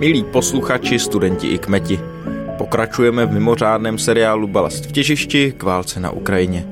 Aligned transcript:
Milí 0.00 0.24
posluchači, 0.24 0.98
studenti 0.98 1.46
i 1.48 1.58
kmeti, 1.58 2.00
pokračujeme 2.58 3.26
v 3.26 3.32
mimořádném 3.32 3.98
seriálu 3.98 4.46
Balast 4.46 4.86
v 4.86 4.92
těžišti 4.92 5.52
k 5.56 5.62
válce 5.62 6.00
na 6.00 6.10
Ukrajině. 6.10 6.66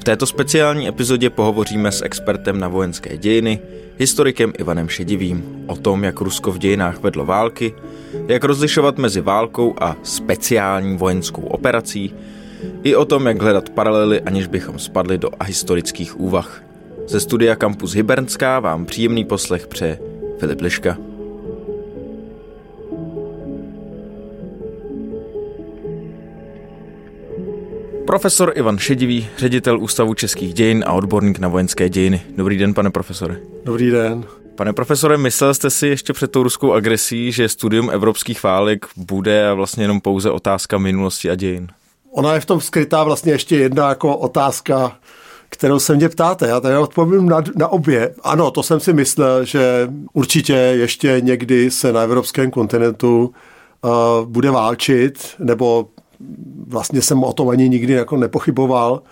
V 0.00 0.04
této 0.04 0.26
speciální 0.26 0.88
epizodě 0.88 1.30
pohovoříme 1.30 1.92
s 1.92 2.02
expertem 2.02 2.60
na 2.60 2.68
vojenské 2.68 3.16
dějiny, 3.16 3.60
historikem 3.98 4.52
Ivanem 4.58 4.88
Šedivým, 4.88 5.64
o 5.66 5.76
tom, 5.76 6.04
jak 6.04 6.20
Rusko 6.20 6.52
v 6.52 6.58
dějinách 6.58 7.00
vedlo 7.00 7.24
války, 7.24 7.74
jak 8.28 8.44
rozlišovat 8.44 8.98
mezi 8.98 9.20
válkou 9.20 9.74
a 9.80 9.96
speciální 10.02 10.96
vojenskou 10.96 11.42
operací, 11.42 12.14
i 12.82 12.96
o 12.96 13.04
tom, 13.04 13.26
jak 13.26 13.42
hledat 13.42 13.70
paralely, 13.70 14.20
aniž 14.20 14.46
bychom 14.46 14.78
spadli 14.78 15.18
do 15.18 15.30
ahistorických 15.40 16.20
úvah. 16.20 16.62
Ze 17.06 17.20
studia 17.20 17.56
Campus 17.56 17.94
Hybernská 17.94 18.60
vám 18.60 18.86
příjemný 18.86 19.24
poslech 19.24 19.66
přeje 19.66 19.98
Filip 20.38 20.60
Liška. 20.60 21.07
Profesor 28.08 28.52
Ivan 28.54 28.78
Šedivý, 28.78 29.28
ředitel 29.38 29.80
Ústavu 29.80 30.14
českých 30.14 30.54
dějin 30.54 30.84
a 30.86 30.92
odborník 30.92 31.38
na 31.38 31.48
vojenské 31.48 31.88
dějiny. 31.88 32.22
Dobrý 32.36 32.58
den, 32.58 32.74
pane 32.74 32.90
profesore. 32.90 33.40
Dobrý 33.64 33.90
den. 33.90 34.24
Pane 34.54 34.72
profesore, 34.72 35.18
myslel 35.18 35.54
jste 35.54 35.70
si 35.70 35.86
ještě 35.86 36.12
před 36.12 36.30
tou 36.30 36.42
ruskou 36.42 36.72
agresí, 36.72 37.32
že 37.32 37.48
studium 37.48 37.90
evropských 37.90 38.42
válek 38.42 38.86
bude 38.96 39.52
vlastně 39.54 39.84
jenom 39.84 40.00
pouze 40.00 40.30
otázka 40.30 40.78
minulosti 40.78 41.30
a 41.30 41.34
dějin? 41.34 41.68
Ona 42.10 42.34
je 42.34 42.40
v 42.40 42.46
tom 42.46 42.60
skrytá 42.60 43.04
vlastně 43.04 43.32
ještě 43.32 43.56
jedna 43.56 43.88
jako 43.88 44.16
otázka, 44.16 44.96
kterou 45.48 45.78
se 45.78 45.94
mě 45.94 46.08
ptáte. 46.08 46.48
Já 46.48 46.60
tady 46.60 46.76
odpovím 46.76 47.28
na, 47.28 47.42
na 47.56 47.68
obě. 47.68 48.14
Ano, 48.22 48.50
to 48.50 48.62
jsem 48.62 48.80
si 48.80 48.92
myslel, 48.92 49.44
že 49.44 49.88
určitě 50.12 50.52
ještě 50.52 51.16
někdy 51.20 51.70
se 51.70 51.92
na 51.92 52.00
evropském 52.00 52.50
kontinentu 52.50 53.34
uh, 53.82 53.90
bude 54.26 54.50
válčit, 54.50 55.18
nebo 55.38 55.88
vlastně 56.66 57.02
jsem 57.02 57.24
o 57.24 57.32
tom 57.32 57.48
ani 57.48 57.68
nikdy 57.68 57.92
jako 57.92 58.16
nepochyboval. 58.16 59.02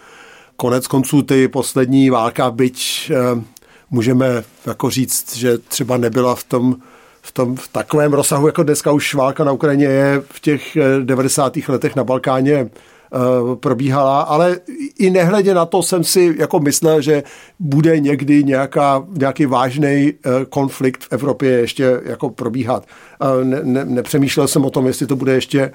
Konec 0.56 0.86
konců 0.86 1.22
ty 1.22 1.48
poslední 1.48 2.10
válka, 2.10 2.50
byť 2.50 3.10
uh, 3.34 3.42
můžeme 3.90 4.44
jako 4.66 4.90
říct, 4.90 5.36
že 5.36 5.58
třeba 5.58 5.96
nebyla 5.96 6.34
v 6.34 6.44
tom, 6.44 6.76
v 7.22 7.32
tom 7.32 7.56
v 7.56 7.68
takovém 7.68 8.12
rozsahu, 8.12 8.46
jako 8.46 8.62
dneska 8.62 8.92
už 8.92 9.14
válka 9.14 9.44
na 9.44 9.52
Ukrajině 9.52 9.84
je 9.84 10.22
v 10.30 10.40
těch 10.40 10.76
90. 11.04 11.56
Eh, 11.56 11.72
letech 11.72 11.96
na 11.96 12.04
Balkáně 12.04 12.70
Eh, 13.16 13.56
probíhala, 13.56 14.20
ale 14.20 14.56
i 14.98 15.10
nehledě 15.10 15.54
na 15.54 15.66
to 15.66 15.82
jsem 15.82 16.04
si 16.04 16.34
jako 16.38 16.60
myslel, 16.60 17.00
že 17.00 17.22
bude 17.58 18.00
někdy 18.00 18.44
nějaká, 18.44 19.06
nějaký 19.18 19.46
vážný 19.46 20.12
eh, 20.12 20.44
konflikt 20.48 21.04
v 21.04 21.08
Evropě 21.10 21.50
ještě 21.50 22.00
jako 22.04 22.30
probíhat. 22.30 22.86
Eh, 22.86 23.44
ne, 23.44 23.60
ne, 23.62 23.84
nepřemýšlel 23.84 24.48
jsem 24.48 24.64
o 24.64 24.70
tom, 24.70 24.86
jestli 24.86 25.06
to 25.06 25.16
bude 25.16 25.32
ještě 25.32 25.72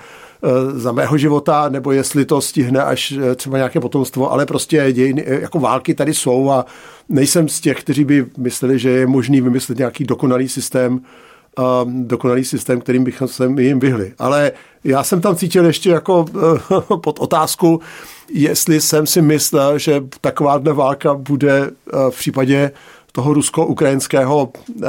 za 0.73 0.91
mého 0.91 1.17
života, 1.17 1.69
nebo 1.69 1.91
jestli 1.91 2.25
to 2.25 2.41
stihne 2.41 2.83
až 2.83 3.13
třeba 3.35 3.57
nějaké 3.57 3.79
potomstvo, 3.79 4.31
ale 4.31 4.45
prostě 4.45 4.91
dějiny, 4.91 5.25
jako 5.27 5.59
války 5.59 5.93
tady 5.93 6.13
jsou 6.13 6.49
a 6.49 6.65
nejsem 7.09 7.49
z 7.49 7.61
těch, 7.61 7.79
kteří 7.79 8.03
by 8.03 8.25
mysleli, 8.37 8.79
že 8.79 8.89
je 8.89 9.07
možný 9.07 9.41
vymyslet 9.41 9.77
nějaký 9.77 10.03
dokonalý 10.03 10.49
systém, 10.49 11.01
dokonalý 11.85 12.43
systém, 12.43 12.81
kterým 12.81 13.03
bychom 13.03 13.27
se 13.27 13.49
jim 13.57 13.79
vyhli. 13.79 14.13
Ale 14.19 14.51
já 14.83 15.03
jsem 15.03 15.21
tam 15.21 15.35
cítil 15.35 15.65
ještě 15.65 15.89
jako 15.89 16.25
eh, 16.35 16.97
pod 16.97 17.19
otázku, 17.19 17.81
jestli 18.29 18.81
jsem 18.81 19.07
si 19.07 19.21
myslel, 19.21 19.77
že 19.77 20.03
taková 20.21 20.57
válka 20.57 21.13
bude 21.13 21.61
eh, 21.61 21.71
v 22.09 22.17
případě 22.17 22.71
toho 23.11 23.33
rusko-ukrajinského 23.33 24.49
eh, 24.83 24.87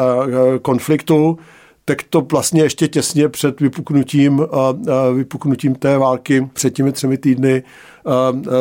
konfliktu, 0.62 1.38
tak 1.84 2.02
to 2.02 2.20
vlastně 2.20 2.62
ještě 2.62 2.88
těsně 2.88 3.28
před 3.28 3.60
vypuknutím, 3.60 4.46
vypuknutím 5.14 5.74
té 5.74 5.98
války 5.98 6.48
před 6.52 6.70
těmi 6.70 6.92
třemi 6.92 7.18
týdny 7.18 7.62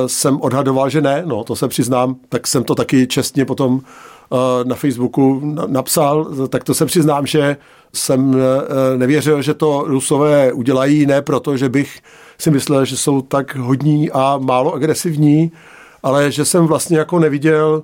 jsem 0.07 0.41
odhadoval, 0.41 0.89
že 0.89 1.01
ne, 1.01 1.23
no 1.25 1.43
to 1.43 1.55
se 1.55 1.67
přiznám, 1.67 2.15
tak 2.29 2.47
jsem 2.47 2.63
to 2.63 2.75
taky 2.75 3.07
čestně 3.07 3.45
potom 3.45 3.81
na 4.63 4.75
Facebooku 4.75 5.41
napsal, 5.67 6.27
tak 6.49 6.63
to 6.63 6.73
se 6.73 6.85
přiznám, 6.85 7.27
že 7.27 7.57
jsem 7.93 8.35
eh, 8.35 8.97
nevěřil, 8.97 9.41
že 9.41 9.53
to 9.53 9.83
Rusové 9.87 10.53
udělají, 10.53 11.05
ne 11.05 11.21
proto, 11.21 11.57
že 11.57 11.69
bych 11.69 11.99
si 12.37 12.51
myslel, 12.51 12.85
že 12.85 12.97
jsou 12.97 13.21
tak 13.21 13.55
hodní 13.55 14.11
a 14.11 14.37
málo 14.37 14.73
agresivní, 14.73 15.51
ale 16.03 16.31
že 16.31 16.45
jsem 16.45 16.67
vlastně 16.67 16.97
jako 16.97 17.19
neviděl 17.19 17.83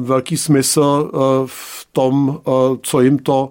velký 0.00 0.36
smysl 0.36 1.10
eh, 1.14 1.18
v 1.46 1.86
tom, 1.92 2.40
co 2.82 3.00
jim 3.00 3.18
to 3.18 3.50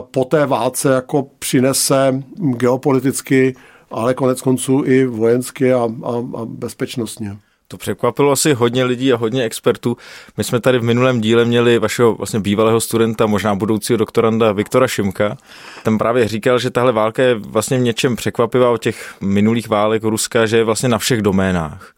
po 0.00 0.24
té 0.24 0.46
válce 0.46 0.92
jako 0.92 1.26
přinese 1.38 2.22
geopoliticky, 2.36 3.56
ale 3.90 4.14
konec 4.14 4.42
konců 4.42 4.82
i 4.84 5.06
vojensky 5.06 5.72
a, 5.72 5.88
a, 6.04 6.40
a 6.40 6.44
bezpečnostně. 6.44 7.36
To 7.68 7.76
překvapilo 7.76 8.30
asi 8.32 8.54
hodně 8.54 8.84
lidí 8.84 9.12
a 9.12 9.16
hodně 9.16 9.42
expertů. 9.42 9.96
My 10.36 10.44
jsme 10.44 10.60
tady 10.60 10.78
v 10.78 10.82
minulém 10.82 11.20
díle 11.20 11.44
měli 11.44 11.78
vašeho 11.78 12.14
vlastně 12.14 12.40
bývalého 12.40 12.80
studenta, 12.80 13.26
možná 13.26 13.54
budoucího 13.54 13.96
doktoranda 13.96 14.52
Viktora 14.52 14.88
Šimka. 14.88 15.36
Ten 15.82 15.98
právě 15.98 16.28
říkal, 16.28 16.58
že 16.58 16.70
tahle 16.70 16.92
válka 16.92 17.22
je 17.22 17.34
vlastně 17.34 17.78
v 17.78 17.82
něčem 17.82 18.16
překvapivá 18.16 18.70
od 18.70 18.82
těch 18.82 19.14
minulých 19.20 19.68
válek 19.68 20.04
Ruska, 20.04 20.46
že 20.46 20.56
je 20.56 20.64
vlastně 20.64 20.88
na 20.88 20.98
všech 20.98 21.22
doménách. 21.22 21.92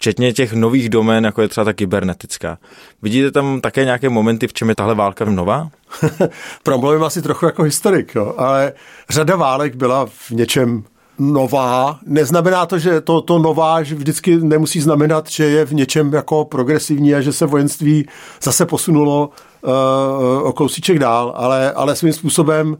Včetně 0.00 0.32
těch 0.32 0.52
nových 0.52 0.88
domén, 0.88 1.24
jako 1.24 1.42
je 1.42 1.48
třeba 1.48 1.64
ta 1.64 1.72
kybernetická. 1.72 2.58
Vidíte 3.02 3.30
tam 3.30 3.60
také 3.60 3.84
nějaké 3.84 4.08
momenty, 4.08 4.48
v 4.48 4.52
čem 4.52 4.68
je 4.68 4.74
tahle 4.74 4.94
válka 4.94 5.24
nová? 5.24 5.70
Promluvím 6.62 7.02
asi 7.02 7.22
trochu 7.22 7.46
jako 7.46 7.62
historik, 7.62 8.14
jo, 8.14 8.34
ale 8.36 8.72
řada 9.10 9.36
válek 9.36 9.74
byla 9.74 10.06
v 10.06 10.30
něčem 10.30 10.84
nová. 11.18 11.98
Neznamená 12.06 12.66
to, 12.66 12.78
že 12.78 13.00
to, 13.00 13.20
to 13.20 13.38
nová 13.38 13.82
že 13.82 13.94
vždycky 13.94 14.36
nemusí 14.36 14.80
znamenat, 14.80 15.30
že 15.30 15.44
je 15.44 15.64
v 15.64 15.72
něčem 15.72 16.12
jako 16.12 16.44
progresivní 16.44 17.14
a 17.14 17.20
že 17.20 17.32
se 17.32 17.46
vojenství 17.46 18.08
zase 18.42 18.66
posunulo 18.66 19.30
uh, 19.62 20.48
o 20.48 20.52
kousíček 20.52 20.98
dál, 20.98 21.32
ale, 21.36 21.72
ale 21.72 21.96
svým 21.96 22.12
způsobem 22.12 22.76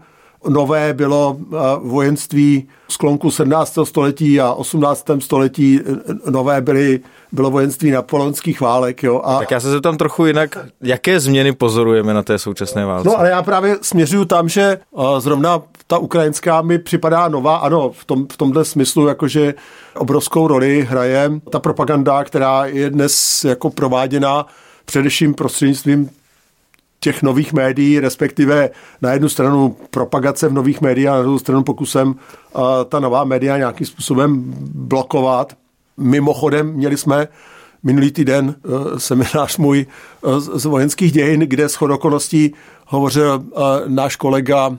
nové 0.49 0.95
bylo 0.95 1.37
uh, 1.41 1.59
vojenství 1.83 2.69
sklonku 2.89 3.31
17. 3.31 3.79
století 3.85 4.41
a 4.41 4.53
18. 4.53 5.05
století, 5.19 5.81
nové 6.31 6.61
byly 6.61 7.01
bylo 7.33 7.51
vojenství 7.51 7.91
napoleonských 7.91 8.61
válek. 8.61 9.03
Jo, 9.03 9.21
a... 9.25 9.39
Tak 9.39 9.51
já 9.51 9.61
se 9.61 9.71
zeptám 9.71 9.97
trochu 9.97 10.27
jinak, 10.27 10.59
jaké 10.83 11.21
změny 11.21 11.53
pozorujeme 11.53 12.15
na 12.15 12.23
té 12.23 12.39
současné 12.39 12.87
válce? 12.87 13.09
No 13.09 13.19
ale 13.19 13.31
já 13.31 13.43
právě 13.43 13.79
směřuju 13.83 14.25
tam, 14.25 14.49
že 14.49 14.79
zrovna 15.19 15.63
ta 15.87 15.99
ukrajinská 15.99 16.63
mi 16.63 16.79
připadá 16.79 17.29
nová, 17.29 17.57
ano, 17.57 17.91
v, 17.91 18.05
tom, 18.05 18.27
v 18.33 18.37
tomhle 18.37 18.65
smyslu, 18.65 19.07
jakože 19.09 19.55
obrovskou 19.97 20.47
roli 20.47 20.87
hraje 20.89 21.33
ta 21.51 21.59
propaganda, 21.59 22.25
která 22.25 22.67
je 22.67 22.91
dnes 22.91 23.45
jako 23.45 23.71
prováděna 23.71 24.47
především 24.85 25.35
prostřednictvím 25.35 26.11
těch 27.01 27.23
nových 27.23 27.53
médií, 27.53 28.01
respektive 28.01 28.71
na 29.03 29.13
jednu 29.13 29.29
stranu 29.29 29.77
propagace 29.91 30.49
v 30.49 30.53
nových 30.53 30.81
médiích 30.81 31.09
a 31.09 31.15
na 31.15 31.23
druhou 31.23 31.39
stranu 31.39 31.63
pokusem 31.63 32.15
ta 32.89 33.01
nová 33.01 33.25
média 33.25 33.57
nějakým 33.57 33.87
způsobem 33.87 34.55
blokovat. 34.75 35.57
Mimochodem 35.97 36.73
měli 36.73 36.97
jsme 36.97 37.29
minulý 37.83 38.11
týden 38.11 38.55
eh, 38.65 39.01
seminář 39.01 39.57
můj 39.57 39.87
eh, 39.87 40.41
z 40.41 40.65
vojenských 40.65 41.13
dějin, 41.13 41.41
kde 41.41 41.69
s 41.69 41.75
chodokoností 41.75 42.55
hovořil 42.87 43.45
eh, 43.45 43.61
náš 43.87 44.17
kolega, 44.17 44.79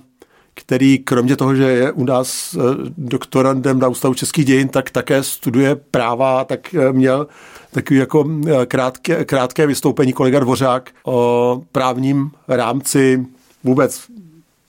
který 0.53 0.99
kromě 0.99 1.35
toho, 1.35 1.55
že 1.55 1.63
je 1.63 1.91
u 1.91 2.05
nás 2.05 2.55
doktorandem 2.97 3.79
na 3.79 3.87
Ústavu 3.87 4.13
českých 4.13 4.45
dějin, 4.45 4.67
tak 4.67 4.89
také 4.89 5.23
studuje 5.23 5.75
práva, 5.75 6.43
tak 6.43 6.75
měl 6.91 7.27
takový 7.71 7.99
jako 7.99 8.25
krátké, 8.67 9.25
krátké 9.25 9.67
vystoupení 9.67 10.13
kolega 10.13 10.39
Dvořák 10.39 10.89
o 11.05 11.61
právním 11.71 12.31
rámci 12.47 13.25
vůbec 13.63 14.01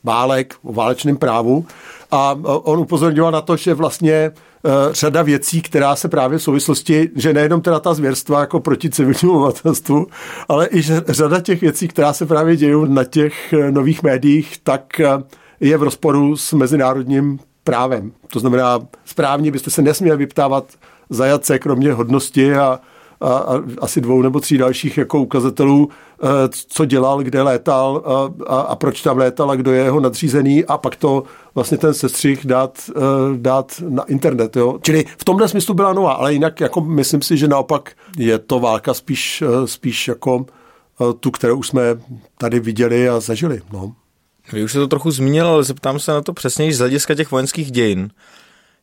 válek, 0.04 0.54
o 0.62 0.72
válečném 0.72 1.16
právu. 1.16 1.66
A 2.10 2.38
on 2.44 2.78
upozorňoval 2.78 3.32
na 3.32 3.40
to, 3.40 3.56
že 3.56 3.74
vlastně 3.74 4.32
Eh, 4.64 4.94
řada 4.94 5.22
věcí, 5.22 5.62
která 5.62 5.96
se 5.96 6.08
právě 6.08 6.38
v 6.38 6.42
souvislosti, 6.42 7.10
že 7.16 7.32
nejenom 7.32 7.60
teda 7.60 7.80
ta 7.80 7.94
zvěrstva 7.94 8.40
jako 8.40 8.60
proti 8.60 8.90
civilnímu 8.90 9.32
obyvatelstvu, 9.32 10.06
ale 10.48 10.68
i 10.72 10.82
řada 11.08 11.40
těch 11.40 11.60
věcí, 11.60 11.88
která 11.88 12.12
se 12.12 12.26
právě 12.26 12.56
dějí 12.56 12.74
na 12.88 13.04
těch 13.04 13.52
eh, 13.52 13.70
nových 13.70 14.02
médiích, 14.02 14.58
tak 14.62 15.00
eh, 15.00 15.08
je 15.62 15.76
v 15.76 15.82
rozporu 15.82 16.36
s 16.36 16.52
mezinárodním 16.52 17.38
právem. 17.64 18.12
To 18.32 18.40
znamená, 18.40 18.78
správně 19.04 19.50
byste 19.50 19.70
se 19.70 19.82
nesměli 19.82 20.16
vyptávat 20.16 20.64
zajatce, 21.10 21.58
kromě 21.58 21.92
hodnosti 21.92 22.54
a, 22.54 22.80
a, 23.20 23.28
a 23.28 23.62
asi 23.78 24.00
dvou 24.00 24.22
nebo 24.22 24.40
tří 24.40 24.58
dalších 24.58 24.98
jako 24.98 25.18
ukazatelů, 25.18 25.88
eh, 26.22 26.26
co 26.48 26.84
dělal, 26.84 27.22
kde 27.22 27.42
létal 27.42 28.02
a, 28.04 28.44
a, 28.54 28.60
a 28.60 28.76
proč 28.76 29.02
tam 29.02 29.18
létal 29.18 29.50
a 29.50 29.56
kdo 29.56 29.72
je 29.72 29.84
jeho 29.84 30.00
nadřízený 30.00 30.64
a 30.64 30.78
pak 30.78 30.96
to 30.96 31.22
vlastně 31.54 31.78
ten 31.78 31.94
sestřih 31.94 32.46
dát, 32.46 32.90
eh, 32.96 33.00
dát 33.36 33.82
na 33.88 34.02
internet. 34.02 34.56
Jo. 34.56 34.78
Čili 34.82 35.04
v 35.18 35.24
tomhle 35.24 35.48
smyslu 35.48 35.74
byla 35.74 35.92
nová, 35.92 36.12
ale 36.12 36.32
jinak 36.32 36.60
jako 36.60 36.80
myslím 36.80 37.22
si, 37.22 37.36
že 37.36 37.48
naopak 37.48 37.92
je 38.18 38.38
to 38.38 38.60
válka 38.60 38.94
spíš, 38.94 39.42
eh, 39.42 39.66
spíš 39.66 40.08
jako 40.08 40.46
tu, 41.20 41.30
kterou 41.30 41.62
jsme 41.62 41.82
tady 42.38 42.60
viděli 42.60 43.08
a 43.08 43.20
zažili. 43.20 43.60
No. 43.72 43.92
Vy 44.52 44.64
už 44.64 44.72
se 44.72 44.78
to 44.78 44.88
trochu 44.88 45.10
zmínil, 45.10 45.46
ale 45.46 45.64
zeptám 45.64 45.98
se 45.98 46.12
na 46.12 46.22
to 46.22 46.32
přesněji 46.32 46.72
z 46.72 46.78
hlediska 46.78 47.14
těch 47.14 47.30
vojenských 47.30 47.70
dějin. 47.70 48.10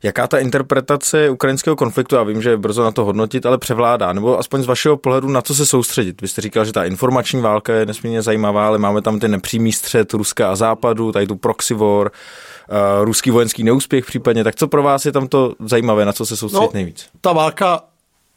Jaká 0.04 0.28
ta 0.28 0.40
interpretace 0.40 1.30
ukrajinského 1.30 1.76
konfliktu, 1.76 2.16
já 2.16 2.24
vím, 2.24 2.42
že 2.42 2.50
je 2.50 2.58
brzo 2.58 2.84
na 2.84 2.92
to 2.92 3.06
hodnotit, 3.06 3.46
ale 3.46 3.58
převládá, 3.58 4.14
nebo 4.14 4.40
aspoň 4.40 4.64
z 4.64 4.66
vašeho 4.66 4.98
pohledu 4.98 5.30
na 5.30 5.42
co 5.42 5.56
se 5.56 5.66
soustředit? 5.66 6.22
Vy 6.22 6.28
jste 6.28 6.42
říkal, 6.42 6.66
že 6.66 6.74
ta 6.74 6.84
informační 6.84 7.42
válka 7.42 7.74
je 7.74 7.86
nesmírně 7.86 8.22
zajímavá, 8.22 8.68
ale 8.68 8.78
máme 8.78 9.02
tam 9.02 9.20
ten 9.20 9.32
nepřímý 9.32 9.72
střed 9.72 10.14
Ruska 10.14 10.52
a 10.52 10.56
Západu, 10.56 11.12
tady 11.12 11.28
tu 11.28 11.36
proxy 11.36 11.74
war, 11.74 12.08
uh, 12.08 13.06
ruský 13.06 13.32
vojenský 13.32 13.64
neúspěch 13.64 14.06
případně. 14.06 14.44
Tak 14.44 14.56
co 14.56 14.68
pro 14.68 14.84
vás 14.84 15.06
je 15.06 15.12
tam 15.12 15.28
to 15.28 15.54
zajímavé, 15.66 16.06
na 16.06 16.14
co 16.14 16.26
se 16.26 16.38
soustředit 16.38 16.66
no, 16.66 16.74
nejvíc? 16.74 17.06
Ta 17.22 17.34
válka 17.34 17.82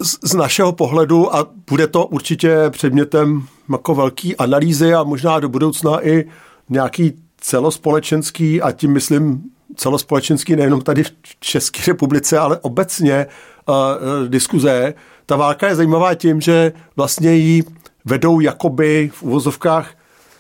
z, 0.03 0.31
z 0.31 0.35
našeho 0.35 0.73
pohledu, 0.73 1.37
a 1.37 1.47
bude 1.71 1.87
to 1.87 2.07
určitě 2.07 2.57
předmětem 2.71 3.47
jako 3.73 3.95
velký 3.95 4.37
analýzy 4.37 4.95
a 4.95 5.03
možná 5.03 5.41
do 5.41 5.49
budoucna 5.49 6.07
i 6.07 6.25
nějaký 6.69 7.13
celospolečenský, 7.41 8.63
a 8.63 8.73
tím 8.73 8.93
myslím 8.93 9.43
celospolečenský 9.77 10.57
nejenom 10.57 10.81
tady 10.81 11.05
v 11.05 11.13
České 11.41 11.83
republice, 11.87 12.39
ale 12.39 12.59
obecně 12.59 13.27
uh, 13.69 13.75
diskuze. 14.29 14.95
Ta 15.27 15.37
válka 15.37 15.69
je 15.69 15.75
zajímavá 15.75 16.15
tím, 16.15 16.41
že 16.41 16.73
vlastně 16.97 17.35
ji 17.35 17.65
vedou 18.05 18.41
jakoby 18.41 19.11
v 19.15 19.23
uvozovkách 19.23 19.95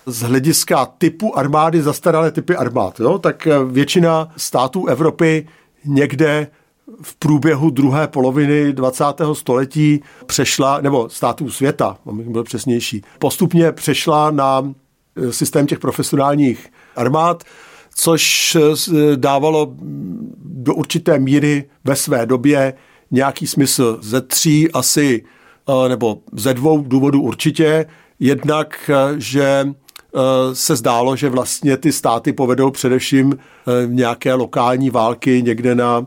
z 0.07 0.23
hlediska 0.23 0.87
typu 0.87 1.39
armády 1.39 1.83
zastaralé 1.83 2.31
typy 2.31 2.57
armád. 2.57 3.01
Jo? 3.01 3.19
Tak 3.19 3.49
většina 3.71 4.33
států 4.37 4.87
Evropy 4.87 5.49
někde 5.85 6.47
v 7.03 7.17
průběhu 7.17 7.71
druhé 7.71 8.09
poloviny 8.09 8.73
20. 8.73 9.05
století 9.33 10.03
přešla, 10.27 10.81
nebo 10.81 11.09
států 11.09 11.51
světa, 11.51 11.97
abych 12.07 12.29
byl 12.29 12.45
přesnější, 12.45 13.03
postupně 13.19 13.73
přešla 13.73 14.31
na 14.31 14.73
systém 15.31 15.67
těch 15.67 15.79
profesionálních 15.79 16.73
armád 16.97 17.45
což 17.95 18.57
eh, 18.57 19.17
dávalo 19.17 19.75
do 20.45 20.75
určité 20.75 21.19
míry 21.19 21.65
ve 21.85 21.97
své 21.97 22.27
době 22.27 22.75
nějaký 23.11 23.47
smysl 23.47 23.99
ze 24.01 24.21
tří 24.21 24.73
asi, 24.73 25.25
eh, 25.69 25.89
nebo 25.89 26.19
ze 26.33 26.55
dvou 26.55 26.83
důvodů 26.83 27.23
určitě. 27.23 27.87
Jednak, 28.21 28.91
eh, 28.91 29.15
že 29.19 29.69
se 30.53 30.77
zdálo, 30.77 31.17
že 31.17 31.29
vlastně 31.29 31.77
ty 31.77 31.93
státy 31.93 32.33
povedou 32.33 32.71
především 32.71 33.39
nějaké 33.87 34.35
lokální 34.35 34.91
války 34.91 35.43
někde 35.43 35.75
na 35.75 36.07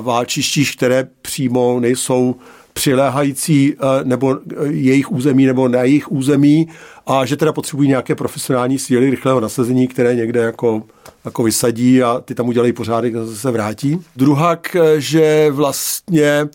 válčištích, 0.00 0.76
které 0.76 1.08
přímo 1.22 1.80
nejsou 1.80 2.34
přiléhající 2.72 3.76
nebo 4.04 4.38
jejich 4.70 5.12
území 5.12 5.46
nebo 5.46 5.68
na 5.68 5.82
jejich 5.82 6.12
území 6.12 6.68
a 7.06 7.24
že 7.24 7.36
teda 7.36 7.52
potřebují 7.52 7.88
nějaké 7.88 8.14
profesionální 8.14 8.78
síly 8.78 9.10
rychlého 9.10 9.40
nasazení, 9.40 9.88
které 9.88 10.14
někde 10.14 10.40
jako 10.40 10.82
jako 11.24 11.42
vysadí 11.42 12.02
a 12.02 12.20
ty 12.24 12.34
tam 12.34 12.48
udělají 12.48 12.72
pořádek 12.72 13.14
a 13.14 13.26
zase 13.26 13.50
vrátí. 13.50 13.98
Druhak, 14.16 14.76
že 14.98 15.50
vlastně 15.50 16.24
eh, 16.26 16.48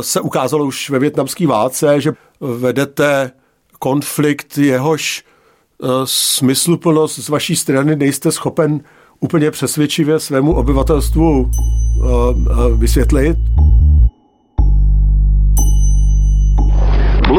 se 0.00 0.20
ukázalo 0.20 0.64
už 0.64 0.90
ve 0.90 0.98
větnamské 0.98 1.46
válce, 1.46 2.00
že 2.00 2.12
vedete 2.40 3.30
konflikt, 3.78 4.58
jehož 4.58 5.24
eh, 5.82 5.86
smysluplnost 6.04 7.18
z 7.18 7.28
vaší 7.28 7.56
strany 7.56 7.96
nejste 7.96 8.32
schopen 8.32 8.80
úplně 9.20 9.50
přesvědčivě 9.50 10.20
svému 10.20 10.54
obyvatelstvu 10.54 11.50
eh, 11.50 12.76
vysvětlit. 12.76 13.36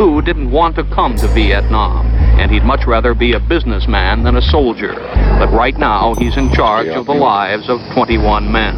Blue 0.01 0.19
didn't 0.19 0.49
want 0.49 0.75
to 0.77 0.83
come 0.85 1.15
to 1.17 1.27
Vietnam, 1.27 2.07
and 2.39 2.49
he'd 2.49 2.63
much 2.63 2.87
rather 2.87 3.13
be 3.13 3.33
a 3.33 3.39
businessman 3.39 4.23
than 4.23 4.35
a 4.35 4.41
soldier. 4.41 4.95
But 5.37 5.53
right 5.53 5.77
now, 5.77 6.15
he's 6.15 6.35
in 6.37 6.51
charge 6.53 6.87
of 6.87 7.05
the 7.05 7.13
lives 7.13 7.69
of 7.69 7.79
21 7.93 8.51
men. 8.51 8.73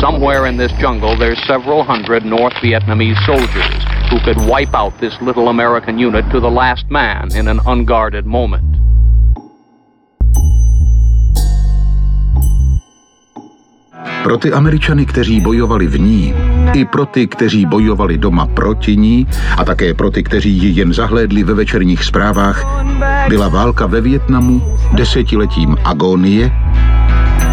Somewhere 0.00 0.46
in 0.46 0.56
this 0.56 0.72
jungle, 0.80 1.16
there's 1.16 1.40
several 1.46 1.84
hundred 1.84 2.24
North 2.24 2.54
Vietnamese 2.54 3.24
soldiers 3.24 4.10
who 4.10 4.18
could 4.24 4.44
wipe 4.48 4.74
out 4.74 5.00
this 5.00 5.14
little 5.22 5.50
American 5.50 6.00
unit 6.00 6.28
to 6.32 6.40
the 6.40 6.50
last 6.50 6.90
man 6.90 7.32
in 7.36 7.46
an 7.46 7.60
unguarded 7.64 8.26
moment. 8.26 8.87
Pro 14.22 14.38
ty 14.38 14.52
Američany, 14.52 15.06
kteří 15.06 15.40
bojovali 15.40 15.86
v 15.86 16.00
ní, 16.00 16.34
i 16.72 16.84
pro 16.84 17.06
ty, 17.06 17.26
kteří 17.26 17.66
bojovali 17.66 18.18
doma 18.18 18.46
proti 18.46 18.96
ní 18.96 19.26
a 19.58 19.64
také 19.64 19.94
pro 19.94 20.10
ty, 20.10 20.22
kteří 20.22 20.50
ji 20.50 20.70
jen 20.80 20.92
zahlédli 20.92 21.42
ve 21.42 21.54
večerních 21.54 22.04
zprávách, 22.04 22.64
byla 23.28 23.48
válka 23.48 23.86
ve 23.86 24.00
Větnamu 24.00 24.62
desetiletím 24.92 25.76
agónie, 25.84 26.52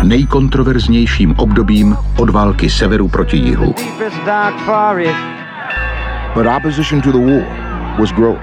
nejkontroverznějším 0.04 1.36
obdobím 1.38 1.98
od 2.18 2.30
války 2.30 2.70
severu 2.70 3.08
proti 3.08 3.38
jihu. 3.38 3.76
But 6.36 6.48
opposition 6.58 7.02
to 7.02 7.12
the 7.12 7.18
war 7.18 7.46
was 8.00 8.12
growing. 8.12 8.42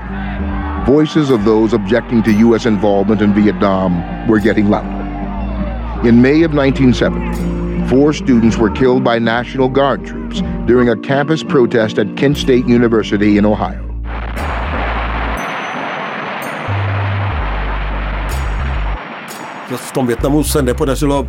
Voices 0.87 1.31
of 1.31 1.45
those 1.45 1.77
objecting 1.77 2.25
to 2.25 2.31
U.S. 2.31 2.67
involvement 2.67 3.23
in 3.23 3.33
Vietnam 3.33 4.03
were 4.27 4.41
getting 4.41 4.71
louder. 4.71 5.03
In 6.03 6.23
May 6.23 6.45
of 6.45 6.53
1970, 6.53 7.62
four 7.93 8.15
students 8.15 8.57
were 8.57 8.71
killed 8.71 9.05
by 9.05 9.19
National 9.19 9.69
Guard 9.69 10.07
troops 10.07 10.41
during 10.67 10.89
a 10.89 10.97
campus 10.97 11.43
protest 11.45 11.99
at 11.99 12.17
Kent 12.17 12.39
State 12.39 12.67
University 12.67 13.37
in 13.37 13.45
Ohio. 13.45 13.83
V 19.77 19.93
tom 19.93 20.07
Větnamu 20.07 20.45
se 20.45 20.63
nepodařilo, 20.63 21.29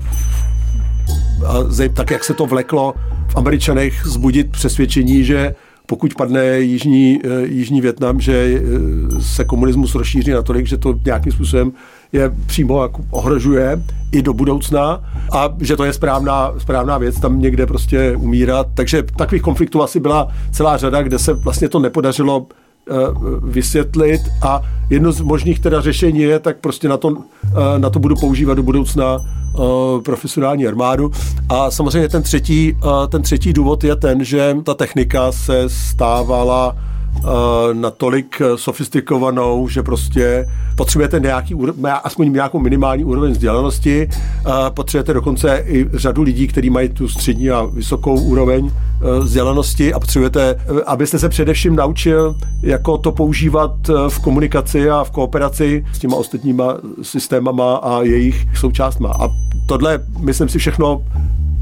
tak 1.94 2.12
jak 2.12 2.24
se 2.24 2.34
to 2.34 2.46
vleklo 2.46 2.94
v 3.28 3.36
Američanech, 3.36 4.06
zbudit 4.06 4.52
přesvědčení, 4.52 5.24
že 5.24 5.56
pokud 5.86 6.16
padne 6.16 6.60
Jižní, 6.60 7.20
eh, 7.24 7.46
Jižní 7.46 7.82
Větnam, 7.82 8.20
že 8.20 8.34
eh, 8.34 9.22
se 9.22 9.46
komunismus 9.46 9.96
rozšíří 9.96 10.32
natolik, 10.32 10.68
že 10.68 10.78
to 10.78 11.00
nějakým 11.06 11.32
způsobem 11.32 11.72
je 12.14 12.32
přímo 12.46 12.82
jako 12.82 13.02
ohrožuje 13.12 13.84
i 14.12 14.22
do 14.22 14.34
budoucna 14.34 15.04
a 15.34 15.50
že 15.62 15.76
to 15.78 15.84
je 15.84 15.94
správná, 15.94 16.54
správná 16.58 16.98
věc 16.98 17.20
tam 17.20 17.40
někde 17.40 17.66
prostě 17.66 18.16
umírat. 18.18 18.68
Takže 18.74 19.04
takových 19.04 19.42
konfliktů 19.42 19.84
asi 19.84 20.00
byla 20.00 20.28
celá 20.52 20.78
řada, 20.78 21.02
kde 21.02 21.20
se 21.20 21.34
vlastně 21.34 21.70
to 21.70 21.80
nepodařilo 21.80 22.46
eh, 22.46 22.94
vysvětlit 23.42 24.22
a 24.42 24.62
jedno 24.90 25.12
z 25.12 25.22
možných 25.22 25.60
teda 25.60 25.82
řešení 25.82 26.20
je, 26.20 26.40
tak 26.40 26.58
prostě 26.58 26.90
na 26.90 26.98
to, 26.98 27.18
na 27.78 27.90
to 27.90 28.00
budu 28.00 28.16
používat 28.16 28.54
do 28.54 28.64
budoucna 28.64 29.18
profesionální 30.06 30.68
armádu. 30.68 31.12
A 31.50 31.72
samozřejmě 31.72 32.10
ten 32.10 32.24
třetí, 32.24 32.78
ten 33.10 33.22
třetí 33.22 33.54
důvod 33.54 33.84
je 33.84 33.96
ten, 33.96 34.24
že 34.24 34.58
ta 34.64 34.74
technika 34.74 35.32
se 35.32 35.64
stávala 35.68 36.76
natolik 37.74 38.42
sofistikovanou, 38.56 39.68
že 39.68 39.84
prostě 39.84 40.48
potřebujete 40.76 41.20
nějaký, 41.20 41.56
aspoň 42.04 42.34
nějakou 42.34 42.60
minimální 42.60 43.04
úroveň 43.04 43.32
vzdělanosti, 43.32 44.10
potřebujete 44.70 45.14
dokonce 45.14 45.64
i 45.68 45.90
řadu 45.94 46.22
lidí, 46.22 46.48
kteří 46.48 46.70
mají 46.70 46.90
tu 46.90 47.08
střední 47.08 47.50
a 47.50 47.64
vysokou 47.64 48.20
úroveň 48.22 48.72
vzdělanosti 49.22 49.94
a 49.94 50.00
potřebujete, 50.00 50.56
abyste 50.86 51.20
se 51.20 51.30
především 51.30 51.76
naučil, 51.76 52.36
jako 52.62 52.98
to 52.98 53.12
používat 53.12 53.72
v 54.10 54.20
komunikaci 54.20 54.90
a 54.90 55.04
v 55.04 55.12
kooperaci 55.12 55.86
s 55.94 56.00
těma 56.00 56.16
ostatníma 56.16 56.78
systémama 57.02 57.76
a 57.76 58.02
jejich 58.02 58.46
součástma. 58.56 59.10
A 59.10 59.30
tohle, 59.66 60.00
myslím 60.20 60.50
si, 60.50 60.58
všechno 60.58 61.04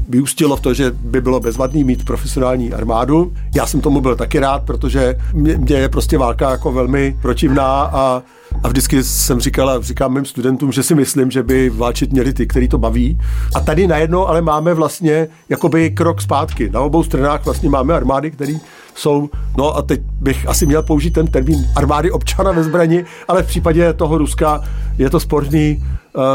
vyústilo 0.08 0.56
v 0.56 0.60
to, 0.60 0.74
že 0.74 0.90
by 0.90 1.20
bylo 1.20 1.40
bezvadný 1.40 1.84
mít 1.84 2.04
profesionální 2.04 2.72
armádu. 2.72 3.32
Já 3.54 3.66
jsem 3.66 3.80
tomu 3.80 4.00
byl 4.00 4.16
taky 4.16 4.38
rád, 4.38 4.62
protože 4.62 5.14
mě, 5.32 5.58
mě 5.58 5.76
je 5.76 5.88
prostě 5.88 6.18
válka 6.18 6.50
jako 6.50 6.72
velmi 6.72 7.18
protivná 7.22 7.82
a 7.82 8.22
a 8.62 8.68
vždycky 8.68 9.04
jsem 9.04 9.40
říkal 9.40 9.70
a 9.70 9.82
říkám 9.82 10.14
mým 10.14 10.24
studentům, 10.24 10.72
že 10.72 10.82
si 10.82 10.94
myslím, 10.94 11.30
že 11.30 11.42
by 11.42 11.70
válčit 11.70 12.12
měli 12.12 12.32
ty, 12.32 12.46
který 12.46 12.68
to 12.68 12.78
baví. 12.78 13.18
A 13.54 13.60
tady 13.60 13.86
najednou 13.86 14.26
ale 14.26 14.42
máme 14.42 14.74
vlastně 14.74 15.28
jakoby 15.48 15.90
krok 15.90 16.22
zpátky. 16.22 16.70
Na 16.70 16.80
obou 16.80 17.02
stranách 17.02 17.44
vlastně 17.44 17.70
máme 17.70 17.94
armády, 17.94 18.30
které 18.30 18.54
jsou, 18.94 19.30
no 19.56 19.76
a 19.76 19.82
teď 19.82 20.00
bych 20.20 20.48
asi 20.48 20.66
měl 20.66 20.82
použít 20.82 21.10
ten 21.10 21.26
termín 21.26 21.66
armády 21.76 22.10
občana 22.10 22.52
ve 22.52 22.64
zbrani, 22.64 23.04
ale 23.28 23.42
v 23.42 23.46
případě 23.46 23.92
toho 23.92 24.18
Ruska 24.18 24.64
je 24.98 25.10
to 25.10 25.20
sporný, 25.20 25.84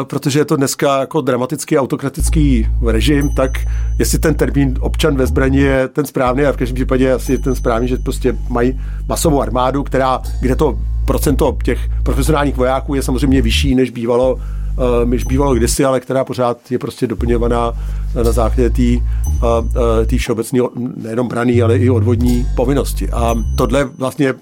protože 0.04 0.40
je 0.40 0.46
to 0.46 0.56
dneska 0.56 1.00
jako 1.00 1.22
dramatický 1.22 1.78
autokratický 1.78 2.68
režim, 2.86 3.30
tak 3.36 3.52
jestli 4.00 4.20
ten 4.20 4.36
termín 4.36 4.78
občan 4.80 5.16
ve 5.16 5.28
zbraní 5.28 5.58
je 5.58 5.88
ten 5.88 6.06
správný 6.06 6.44
a 6.44 6.52
v 6.52 6.58
každém 6.58 6.76
případě 6.76 7.12
asi 7.12 7.32
je 7.32 7.38
ten 7.38 7.56
správný, 7.56 7.88
že 7.88 7.98
prostě 7.98 8.38
mají 8.50 8.80
masovou 9.08 9.42
armádu, 9.42 9.84
která, 9.84 10.22
kde 10.42 10.56
to 10.56 10.80
procento 11.06 11.58
těch 11.64 11.80
profesionálních 12.04 12.58
vojáků 12.58 12.96
je 12.96 13.04
samozřejmě 13.04 13.42
vyšší, 13.42 13.76
než 13.76 13.90
bývalo 13.90 14.40
eh, 14.40 15.06
než 15.06 15.24
bývalo 15.24 15.56
kdysi, 15.56 15.86
ale 15.86 16.00
která 16.00 16.24
pořád 16.24 16.72
je 16.72 16.80
prostě 16.80 17.08
doplňovaná 17.08 17.74
na 18.24 18.32
základě 18.32 18.70
té 18.70 19.06
eh, 20.14 20.18
všeobecné 20.18 20.60
nejenom 20.96 21.28
braný, 21.28 21.62
ale 21.62 21.78
i 21.78 21.90
odvodní 21.90 22.46
povinnosti. 22.56 23.10
A 23.10 23.36
tohle 23.58 23.84
vlastně 23.84 24.34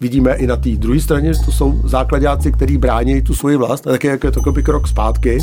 vidíme 0.00 0.34
i 0.34 0.46
na 0.46 0.56
té 0.56 0.70
druhé 0.70 1.00
straně, 1.00 1.34
že 1.34 1.40
to 1.44 1.52
jsou 1.52 1.80
základáci, 1.84 2.52
kteří 2.52 2.78
brání 2.78 3.22
tu 3.22 3.34
svoji 3.34 3.56
vlast, 3.56 3.86
a 3.86 3.90
také 3.90 4.08
jako 4.08 4.26
je 4.26 4.30
to 4.30 4.42
krok 4.62 4.88
zpátky. 4.88 5.38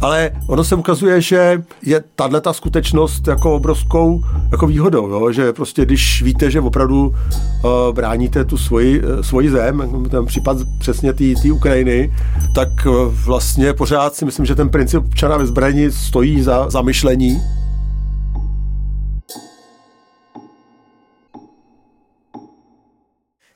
Ale 0.00 0.30
ono 0.46 0.64
se 0.64 0.74
ukazuje, 0.74 1.20
že 1.20 1.62
je 1.82 2.04
tahle 2.16 2.40
ta 2.40 2.52
skutečnost 2.52 3.28
jako 3.28 3.54
obrovskou 3.54 4.24
jako 4.52 4.66
výhodou, 4.66 5.08
jo? 5.08 5.32
že 5.32 5.52
prostě 5.52 5.84
když 5.84 6.22
víte, 6.22 6.50
že 6.50 6.60
opravdu 6.60 7.06
uh, 7.06 7.70
bráníte 7.92 8.44
tu 8.44 8.56
svoji, 8.56 9.02
uh, 9.02 9.20
svoji 9.20 9.50
zem, 9.50 10.06
ten 10.10 10.26
případ 10.26 10.56
přesně 10.78 11.12
té 11.12 11.52
Ukrajiny, 11.52 12.12
tak 12.54 12.68
uh, 12.86 13.14
vlastně 13.24 13.72
pořád 13.72 14.14
si 14.14 14.24
myslím, 14.24 14.46
že 14.46 14.54
ten 14.54 14.68
princip 14.68 15.04
občana 15.04 15.36
ve 15.36 15.46
zbraní 15.46 15.90
stojí 15.90 16.42
za, 16.42 16.70
za 16.70 16.82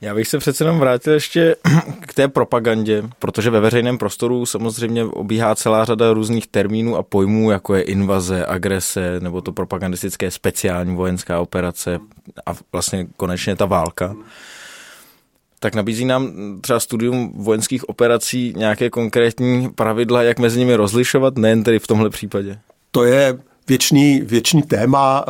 Já 0.00 0.14
bych 0.14 0.28
se 0.28 0.38
přece 0.38 0.64
jenom 0.64 0.78
vrátil 0.78 1.12
ještě 1.12 1.56
k 2.00 2.14
té 2.14 2.28
propagandě, 2.28 3.02
protože 3.18 3.50
ve 3.50 3.60
veřejném 3.60 3.98
prostoru 3.98 4.46
samozřejmě 4.46 5.04
obíhá 5.04 5.54
celá 5.54 5.84
řada 5.84 6.12
různých 6.12 6.46
termínů 6.46 6.96
a 6.96 7.02
pojmů, 7.02 7.50
jako 7.50 7.74
je 7.74 7.82
invaze, 7.82 8.46
agrese, 8.46 9.20
nebo 9.20 9.40
to 9.40 9.52
propagandistické 9.52 10.30
speciální 10.30 10.96
vojenská 10.96 11.40
operace 11.40 11.98
a 12.46 12.54
vlastně 12.72 13.06
konečně 13.16 13.56
ta 13.56 13.66
válka. 13.66 14.16
Tak 15.58 15.74
nabízí 15.74 16.04
nám 16.04 16.32
třeba 16.60 16.80
studium 16.80 17.32
vojenských 17.36 17.88
operací 17.88 18.54
nějaké 18.56 18.90
konkrétní 18.90 19.68
pravidla, 19.70 20.22
jak 20.22 20.38
mezi 20.38 20.58
nimi 20.58 20.74
rozlišovat, 20.74 21.38
nejen 21.38 21.64
tedy 21.64 21.78
v 21.78 21.86
tomhle 21.86 22.10
případě? 22.10 22.58
To 22.90 23.04
je 23.04 23.38
věčný, 23.70 24.20
věčný 24.20 24.62
téma, 24.62 25.24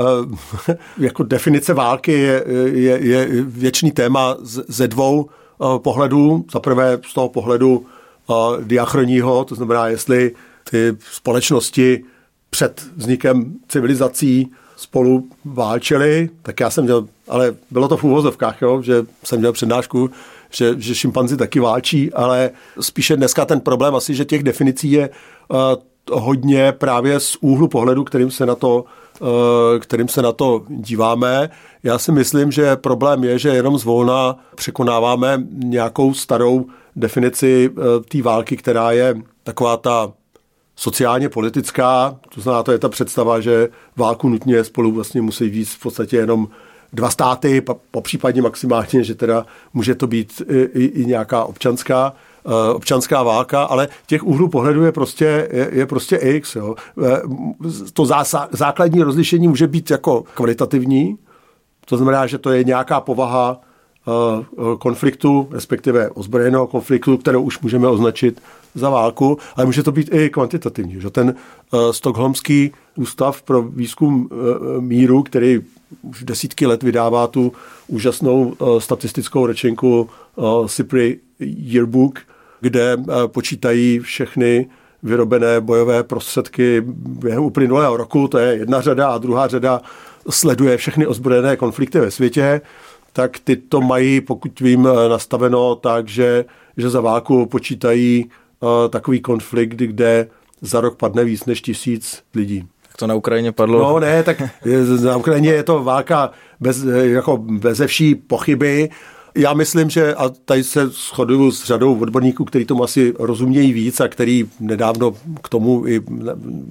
eh, 0.68 0.76
jako 0.98 1.22
definice 1.22 1.74
války 1.74 2.12
je, 2.12 2.44
je, 2.72 2.98
je 3.00 3.28
věčný 3.42 3.90
téma 3.90 4.36
ze 4.68 4.88
dvou 4.88 5.28
eh, 5.28 5.78
pohledů. 5.78 6.44
Za 6.52 6.60
prvé 6.60 6.98
z 7.10 7.14
toho 7.14 7.28
pohledu 7.28 7.86
eh, 7.86 8.34
diachronního, 8.64 9.44
to 9.44 9.54
znamená, 9.54 9.88
jestli 9.88 10.34
ty 10.70 10.96
společnosti 11.12 12.04
před 12.50 12.82
vznikem 12.96 13.52
civilizací 13.68 14.50
spolu 14.76 15.28
válčili, 15.44 16.30
tak 16.42 16.60
já 16.60 16.70
jsem 16.70 16.84
měl, 16.84 17.08
ale 17.28 17.54
bylo 17.70 17.88
to 17.88 17.96
v 17.96 18.04
úvozovkách, 18.04 18.62
jo, 18.62 18.82
že 18.82 19.04
jsem 19.24 19.38
měl 19.38 19.52
přednášku, 19.52 20.10
že, 20.50 20.74
že 20.78 20.94
šimpanzi 20.94 21.36
taky 21.36 21.60
válčí, 21.60 22.12
ale 22.12 22.50
spíše 22.80 23.16
dneska 23.16 23.44
ten 23.44 23.60
problém 23.60 23.94
asi, 23.94 24.14
že 24.14 24.24
těch 24.24 24.42
definicí 24.42 24.90
je 24.90 25.10
hodně 26.12 26.72
právě 26.72 27.20
z 27.20 27.36
úhlu 27.40 27.68
pohledu, 27.68 28.04
kterým 28.04 28.30
se 28.30 28.46
na 28.46 28.54
to 28.54 28.84
eh, 29.22 29.78
kterým 29.78 30.08
se 30.08 30.22
na 30.22 30.32
to 30.32 30.62
díváme. 30.68 31.50
Já 31.82 31.98
si 31.98 32.12
myslím, 32.12 32.52
že 32.52 32.76
problém 32.76 33.24
je, 33.24 33.38
že 33.38 33.48
jenom 33.48 33.78
zvolna 33.78 34.38
překonáváme 34.54 35.42
nějakou 35.52 36.14
starou 36.14 36.66
definici 36.96 37.70
eh, 37.70 37.80
té 38.08 38.22
války, 38.22 38.56
která 38.56 38.90
je 38.92 39.14
taková 39.44 39.76
ta 39.76 40.12
sociálně 40.76 41.28
politická, 41.28 42.18
to 42.34 42.40
znamená, 42.40 42.62
to 42.62 42.72
je 42.72 42.78
ta 42.78 42.88
představa, 42.88 43.40
že 43.40 43.68
válku 43.96 44.28
nutně 44.28 44.64
spolu 44.64 44.92
vlastně 44.92 45.22
musí 45.22 45.48
víc 45.48 45.74
v 45.74 45.82
podstatě 45.82 46.16
jenom 46.16 46.48
dva 46.92 47.10
státy, 47.10 47.62
po 47.90 48.00
případě 48.00 48.42
maximálně, 48.42 49.04
že 49.04 49.14
teda 49.14 49.46
může 49.74 49.94
to 49.94 50.06
být 50.06 50.42
i, 50.48 50.58
i, 50.58 50.84
i 50.84 51.06
nějaká 51.06 51.44
občanská 51.44 52.12
občanská 52.74 53.22
válka, 53.22 53.62
ale 53.62 53.88
těch 54.06 54.24
úhlů 54.24 54.48
pohledu 54.48 54.84
je 54.84 54.92
prostě, 54.92 55.48
je, 55.52 55.68
je 55.72 55.86
prostě 55.86 56.16
X. 56.16 56.56
Jo. 56.56 56.74
Eh, 57.04 57.22
to 57.92 58.06
zása, 58.06 58.48
základní 58.52 59.02
rozlišení 59.02 59.48
může 59.48 59.66
být 59.66 59.90
jako 59.90 60.24
kvalitativní, 60.34 61.18
to 61.86 61.96
znamená, 61.96 62.26
že 62.26 62.38
to 62.38 62.50
je 62.50 62.64
nějaká 62.64 63.00
povaha 63.00 63.60
eh, 63.60 64.10
konfliktu, 64.78 65.48
respektive 65.50 66.10
ozbrojeného 66.10 66.66
konfliktu, 66.66 67.16
kterou 67.16 67.42
už 67.42 67.60
můžeme 67.60 67.88
označit 67.88 68.42
za 68.74 68.90
válku, 68.90 69.38
ale 69.56 69.66
může 69.66 69.82
to 69.82 69.92
být 69.92 70.14
i 70.14 70.30
kvantitativní. 70.30 71.00
Že 71.00 71.10
ten 71.10 71.34
Stockholmský 71.90 72.72
ústav 72.96 73.42
pro 73.42 73.62
výzkum 73.62 74.30
míru, 74.80 75.22
který 75.22 75.60
už 76.02 76.24
desítky 76.24 76.66
let 76.66 76.82
vydává 76.82 77.26
tu 77.26 77.52
úžasnou 77.88 78.56
statistickou 78.78 79.46
rečenku 79.46 80.08
CIPRI 80.68 81.20
Yearbook, 81.40 82.18
kde 82.60 82.92
eh, 82.92 83.28
počítají 83.28 83.98
všechny 83.98 84.68
vyrobené 85.02 85.60
bojové 85.60 86.02
prostředky 86.02 86.82
během 86.86 87.42
uplynulého 87.42 87.96
roku, 87.96 88.28
to 88.28 88.38
je 88.38 88.56
jedna 88.56 88.80
řada 88.80 89.08
a 89.08 89.18
druhá 89.18 89.48
řada 89.48 89.80
sleduje 90.30 90.76
všechny 90.76 91.06
ozbrojené 91.06 91.56
konflikty 91.56 92.00
ve 92.00 92.10
světě, 92.10 92.60
tak 93.12 93.38
ty 93.38 93.56
to 93.56 93.80
mají, 93.80 94.20
pokud 94.20 94.60
vím, 94.60 94.88
eh, 94.88 95.08
nastaveno 95.08 95.74
tak, 95.74 96.08
že, 96.08 96.44
že 96.76 96.90
za 96.90 97.00
válku 97.00 97.46
počítají 97.46 98.30
uh, 98.60 98.68
takový 98.90 99.20
konflikt, 99.20 99.74
kde 99.74 100.28
za 100.60 100.80
rok 100.80 100.96
padne 100.96 101.24
víc 101.24 101.44
než 101.44 101.60
tisíc 101.60 102.22
lidí. 102.34 102.64
Tak 102.82 102.96
to 102.96 103.06
na 103.06 103.14
Ukrajině 103.14 103.52
padlo? 103.52 103.78
No 103.78 104.00
ne, 104.00 104.22
tak 104.22 104.42
na 105.04 105.16
Ukrajině 105.16 105.50
je 105.50 105.62
to 105.62 105.84
válka 105.84 106.30
bez, 106.60 106.84
jako 107.02 107.36
beze 107.36 107.86
vší 107.86 108.14
pochyby, 108.14 108.90
já 109.34 109.54
myslím, 109.54 109.90
že 109.90 110.14
a 110.14 110.28
tady 110.44 110.64
se 110.64 110.88
shoduju 110.88 111.50
s 111.50 111.64
řadou 111.64 112.00
odborníků, 112.00 112.44
kteří 112.44 112.64
tomu 112.64 112.84
asi 112.84 113.14
rozumějí 113.18 113.72
víc 113.72 114.00
a 114.00 114.08
který 114.08 114.48
nedávno 114.60 115.14
k 115.42 115.48
tomu 115.48 115.86
i 115.86 116.00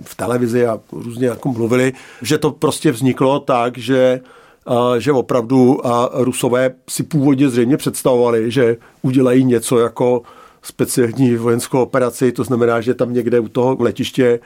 v 0.04 0.16
televizi 0.16 0.66
a 0.66 0.80
různě 0.92 1.28
jako 1.28 1.50
mluvili, 1.50 1.94
že 2.22 2.38
to 2.38 2.52
prostě 2.52 2.92
vzniklo 2.92 3.40
tak, 3.40 3.78
že 3.78 4.22
že 4.98 5.12
opravdu 5.12 5.88
a 5.88 6.10
Rusové 6.14 6.72
si 6.90 7.04
původně 7.04 7.50
zřejmě 7.50 7.78
představovali, 7.78 8.52
že 8.52 8.78
udělají 9.02 9.44
něco 9.44 9.80
jako 9.80 10.22
speciální 10.62 11.36
vojenskou 11.36 11.82
operaci, 11.82 12.32
to 12.32 12.44
znamená, 12.44 12.82
že 12.82 12.94
tam 12.94 13.14
někde 13.14 13.40
u 13.40 13.48
toho 13.48 13.78
letiště 13.80 14.26
e, 14.26 14.40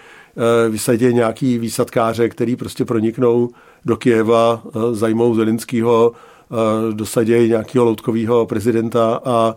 vysadí 0.70 1.14
nějaký 1.14 1.58
výsadkáře, 1.58 2.30
který 2.30 2.56
prostě 2.56 2.86
proniknou 2.86 3.50
do 3.86 3.98
Kijeva, 3.98 4.64
e, 4.66 4.96
zajmou 4.96 5.36
Zelinského, 5.36 6.12
dosadějí 6.92 7.50
nějakého 7.50 7.86
loutkového 7.86 8.46
prezidenta 8.46 9.22
a, 9.26 9.56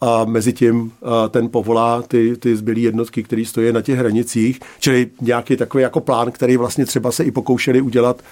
a 0.00 0.24
mezi 0.24 0.52
tím 0.52 0.92
ten 1.30 1.48
povolá 1.48 2.02
ty, 2.02 2.36
ty 2.36 2.56
zbylé 2.56 2.80
jednotky, 2.80 3.22
které 3.22 3.44
stojí 3.44 3.72
na 3.72 3.82
těch 3.82 3.98
hranicích, 3.98 4.60
čili 4.80 5.10
nějaký 5.20 5.56
takový 5.56 5.82
jako 5.82 6.00
plán, 6.00 6.32
který 6.32 6.56
vlastně 6.56 6.86
třeba 6.86 7.12
se 7.12 7.24
i 7.24 7.30
pokoušeli 7.30 7.80
udělat 7.80 8.22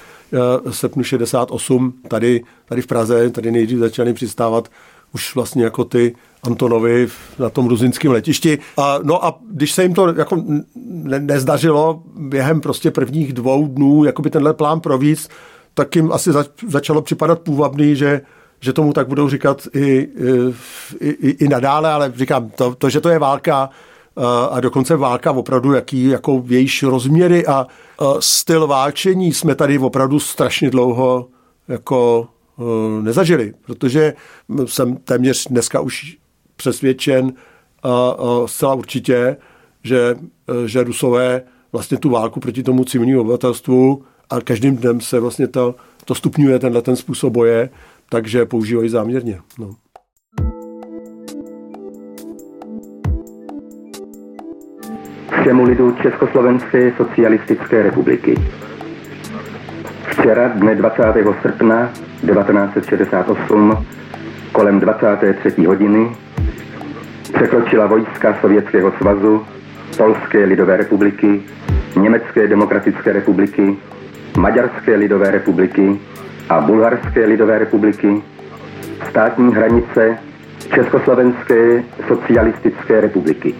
v 0.70 0.76
srpnu 0.76 1.02
68 1.02 1.94
tady, 2.08 2.44
tady 2.64 2.82
v 2.82 2.86
Praze, 2.86 3.30
tady 3.30 3.52
nejdřív 3.52 3.78
začali 3.78 4.12
přistávat 4.12 4.68
už 5.14 5.34
vlastně 5.34 5.64
jako 5.64 5.84
ty 5.84 6.14
Antonovi 6.42 7.08
na 7.38 7.50
tom 7.50 7.66
ruzinském 7.66 8.10
letišti. 8.12 8.58
A, 8.76 8.98
no 9.02 9.24
a 9.24 9.38
když 9.50 9.72
se 9.72 9.82
jim 9.82 9.94
to 9.94 10.14
jako 10.14 10.44
ne, 10.84 11.20
nezdařilo 11.20 12.02
během 12.16 12.60
prostě 12.60 12.90
prvních 12.90 13.32
dvou 13.32 13.66
dnů, 13.66 14.04
jako 14.04 14.22
by 14.22 14.30
tenhle 14.30 14.54
plán 14.54 14.80
províc, 14.80 15.28
tak 15.76 15.96
jim 15.96 16.12
asi 16.12 16.32
zač, 16.32 16.48
začalo 16.68 17.02
připadat 17.02 17.40
půvabný, 17.40 17.96
že 17.96 18.20
že 18.60 18.72
tomu 18.72 18.92
tak 18.92 19.08
budou 19.08 19.28
říkat 19.28 19.68
i, 19.74 20.08
i, 21.00 21.08
i, 21.10 21.30
i 21.44 21.48
nadále, 21.48 21.92
ale 21.92 22.12
říkám, 22.16 22.50
to, 22.50 22.74
to, 22.74 22.90
že 22.90 23.00
to 23.00 23.08
je 23.08 23.18
válka 23.18 23.70
eh, 24.18 24.22
a 24.50 24.60
dokonce 24.60 24.96
válka 24.96 25.32
opravdu, 25.32 25.72
jaký, 25.72 26.04
jako 26.04 26.44
jejíž 26.46 26.82
rozměry 26.82 27.46
a 27.46 27.66
eh, 27.66 28.04
styl 28.20 28.66
válčení 28.66 29.32
jsme 29.32 29.54
tady 29.54 29.78
opravdu 29.78 30.20
strašně 30.20 30.70
dlouho 30.70 31.28
jako 31.68 32.28
eh, 32.58 33.02
nezažili, 33.02 33.54
protože 33.66 34.14
jsem 34.64 34.96
téměř 34.96 35.46
dneska 35.50 35.80
už 35.80 36.16
přesvědčen 36.56 37.32
zcela 38.46 38.74
určitě, 38.74 39.36
že, 39.82 40.16
že 40.66 40.84
Rusové 40.84 41.42
vlastně 41.72 41.98
tu 41.98 42.10
válku 42.10 42.40
proti 42.40 42.62
tomu 42.62 42.84
civilnímu 42.84 43.20
obyvatelstvu 43.20 44.04
a 44.30 44.40
každým 44.40 44.76
dnem 44.76 45.00
se 45.00 45.20
vlastně 45.20 45.48
to, 45.48 45.74
to 46.04 46.14
stupňuje 46.14 46.58
tenhle 46.58 46.82
ten 46.82 46.96
způsob 46.96 47.32
boje, 47.32 47.68
takže 48.08 48.46
používají 48.46 48.88
záměrně. 48.88 49.38
No. 49.58 49.70
Všemu 55.40 55.64
lidu 55.64 55.96
Československé 56.02 56.92
socialistické 56.96 57.82
republiky. 57.82 58.34
Včera, 60.10 60.48
dne 60.48 60.74
20. 60.74 61.02
srpna 61.42 61.92
1968, 62.20 63.86
kolem 64.52 64.80
23. 64.80 65.64
hodiny, 65.64 66.16
překročila 67.34 67.86
vojska 67.86 68.38
Sovětského 68.40 68.92
svazu, 68.98 69.46
Polské 69.96 70.44
lidové 70.44 70.76
republiky, 70.76 71.42
Německé 71.96 72.48
demokratické 72.48 73.12
republiky, 73.12 73.76
Maďarské 74.38 74.96
lidové 74.96 75.30
republiky 75.30 75.98
a 76.48 76.60
Bulharské 76.60 77.26
lidové 77.26 77.58
republiky, 77.58 78.22
státní 79.10 79.54
hranice 79.54 80.18
Československé 80.74 81.82
socialistické 82.08 83.00
republiky. 83.00 83.54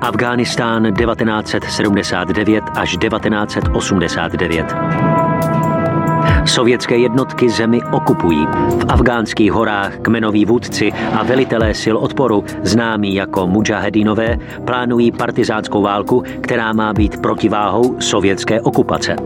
Afghánistán 0.00 0.94
1979 0.94 2.64
až 2.76 2.96
1989. 2.96 5.21
Sovětské 6.46 6.98
jednotky 6.98 7.48
zemi 7.48 7.80
okupují. 7.92 8.46
V 8.78 8.84
afgánských 8.88 9.52
horách 9.52 9.96
kmenoví 10.02 10.44
vůdci 10.44 10.92
a 10.92 11.22
velitelé 11.24 11.74
sil 11.82 11.96
odporu, 11.96 12.44
známí 12.62 13.14
jako 13.14 13.46
mujahedinové, 13.46 14.38
plánují 14.64 15.12
partizánskou 15.12 15.82
válku, 15.82 16.22
která 16.40 16.72
má 16.72 16.92
být 16.92 17.20
protiváhou 17.20 18.00
sovětské 18.00 18.60
okupace. 18.60 19.16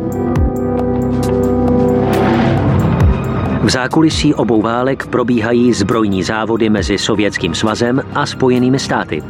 V 3.62 3.70
zákulisí 3.70 4.34
obou 4.34 4.62
válek 4.62 5.06
probíhají 5.06 5.72
zbrojní 5.72 6.22
závody 6.22 6.70
mezi 6.70 6.98
Sovětským 6.98 7.54
svazem 7.54 8.02
a 8.14 8.26
Spojenými 8.26 8.78
státy. 8.78 9.22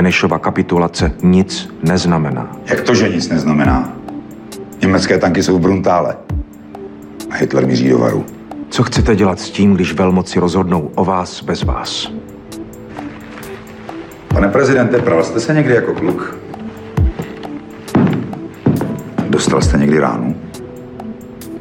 Benešova 0.00 0.38
kapitulace 0.38 1.12
nic 1.22 1.68
neznamená. 1.82 2.56
Jak 2.66 2.80
to, 2.80 2.94
že 2.94 3.08
nic 3.08 3.28
neznamená? 3.28 3.92
Německé 4.80 5.18
tanky 5.18 5.42
jsou 5.42 5.58
v 5.58 5.60
Bruntále. 5.60 6.16
A 7.30 7.34
Hitler 7.34 7.66
míří 7.66 7.88
do 7.88 7.98
varu. 7.98 8.24
Co 8.70 8.82
chcete 8.82 9.16
dělat 9.16 9.40
s 9.40 9.50
tím, 9.50 9.74
když 9.74 9.92
velmoci 9.92 10.40
rozhodnou 10.40 10.90
o 10.94 11.04
vás 11.04 11.42
bez 11.42 11.62
vás? 11.62 12.12
Pane 14.28 14.48
prezidente, 14.48 14.98
pral 14.98 15.24
jste 15.24 15.40
se 15.40 15.54
někdy 15.54 15.74
jako 15.74 15.94
kluk? 15.94 16.36
Dostal 19.28 19.62
jste 19.62 19.78
někdy 19.78 19.98
ránu? 19.98 20.36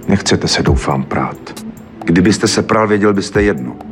Nechcete 0.07 0.47
se, 0.47 0.63
doufám, 0.63 1.03
prát. 1.03 1.65
Kdybyste 2.05 2.47
se 2.47 2.61
pral, 2.61 2.87
věděl 2.87 3.13
byste 3.13 3.41
jedno. 3.41 3.88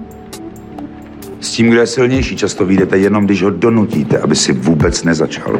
Tím, 1.57 1.69
kdo 1.69 1.79
je 1.79 1.87
silnější, 1.87 2.35
často 2.35 2.65
vyjdete 2.65 2.97
jenom, 2.97 3.25
když 3.25 3.43
ho 3.43 3.49
donutíte, 3.49 4.19
aby 4.19 4.35
si 4.35 4.53
vůbec 4.53 5.03
nezačal. 5.03 5.59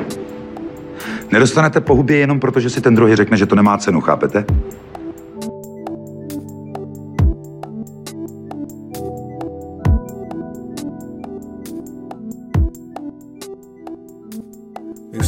Nedostanete 1.31 1.81
po 1.81 1.95
hubě 1.95 2.17
jenom 2.17 2.39
proto, 2.39 2.59
že 2.59 2.69
si 2.69 2.81
ten 2.81 2.95
druhý 2.95 3.15
řekne, 3.15 3.37
že 3.37 3.45
to 3.45 3.55
nemá 3.55 3.77
cenu, 3.77 4.01
chápete? 4.01 4.45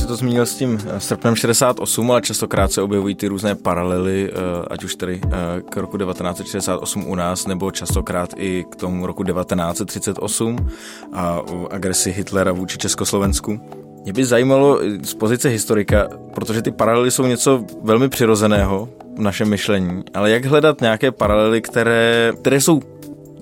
To 0.09 0.15
zmínil 0.15 0.45
s 0.45 0.55
tím 0.55 0.79
eh, 0.87 0.99
srpnem 0.99 1.35
68, 1.35 2.11
ale 2.11 2.21
častokrát 2.21 2.71
se 2.71 2.81
objevují 2.81 3.15
ty 3.15 3.27
různé 3.27 3.55
paralely, 3.55 4.31
eh, 4.31 4.35
ať 4.67 4.83
už 4.83 4.95
tedy 4.95 5.21
eh, 5.25 5.61
k 5.69 5.77
roku 5.77 5.97
1968 5.97 7.07
u 7.07 7.15
nás, 7.15 7.47
nebo 7.47 7.71
častokrát 7.71 8.29
i 8.37 8.65
k 8.71 8.75
tomu 8.75 9.07
roku 9.07 9.23
1938 9.23 10.69
a 11.13 11.41
agresi 11.69 12.11
Hitlera 12.11 12.51
vůči 12.51 12.77
Československu. 12.77 13.59
Mě 14.03 14.13
by 14.13 14.25
zajímalo 14.25 14.79
z 15.03 15.13
pozice 15.13 15.49
historika, 15.49 16.07
protože 16.35 16.61
ty 16.61 16.71
paralely 16.71 17.11
jsou 17.11 17.25
něco 17.25 17.65
velmi 17.83 18.09
přirozeného 18.09 18.89
v 19.17 19.21
našem 19.21 19.49
myšlení, 19.49 20.03
ale 20.13 20.31
jak 20.31 20.45
hledat 20.45 20.81
nějaké 20.81 21.11
paralely, 21.11 21.61
které, 21.61 22.33
které 22.41 22.61
jsou 22.61 22.81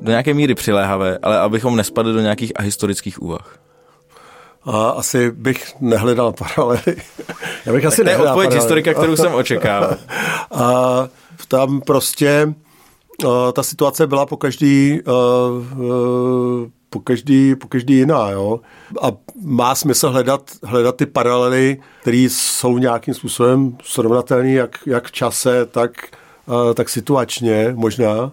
do 0.01 0.09
nějaké 0.09 0.33
míry 0.33 0.55
přiléhavé, 0.55 1.17
ale 1.21 1.39
abychom 1.39 1.75
nespadli 1.75 2.13
do 2.13 2.19
nějakých 2.19 2.59
ahistorických 2.59 3.21
úvah? 3.21 3.66
A 4.67 4.89
asi 4.89 5.31
bych 5.31 5.73
nehledal 5.81 6.33
paralely. 6.33 6.95
Já 7.65 7.73
bych 7.73 7.85
asi 7.85 8.03
nehledal 8.03 8.27
odpověď 8.27 8.49
paralely. 8.49 8.65
historika, 8.65 8.93
kterou 8.93 9.15
jsem 9.15 9.33
očekával. 9.33 9.97
A 10.51 11.07
tam 11.47 11.81
prostě 11.81 12.53
ta 13.53 13.63
situace 13.63 14.07
byla 14.07 14.25
po 14.25 14.37
každý, 14.37 15.01
po 16.89 16.99
každý, 17.03 17.55
po 17.55 17.67
každý 17.67 17.93
jiná. 17.93 18.29
Jo? 18.29 18.59
A 19.01 19.07
má 19.41 19.75
smysl 19.75 20.09
hledat, 20.09 20.51
hledat 20.63 20.95
ty 20.95 21.05
paralely, 21.05 21.77
které 22.01 22.17
jsou 22.17 22.77
nějakým 22.77 23.13
způsobem 23.13 23.77
srovnatelné 23.83 24.51
jak, 24.51 24.79
jak 24.85 25.07
v 25.07 25.11
čase, 25.11 25.65
tak, 25.65 25.91
tak 26.73 26.89
situačně 26.89 27.71
možná. 27.75 28.31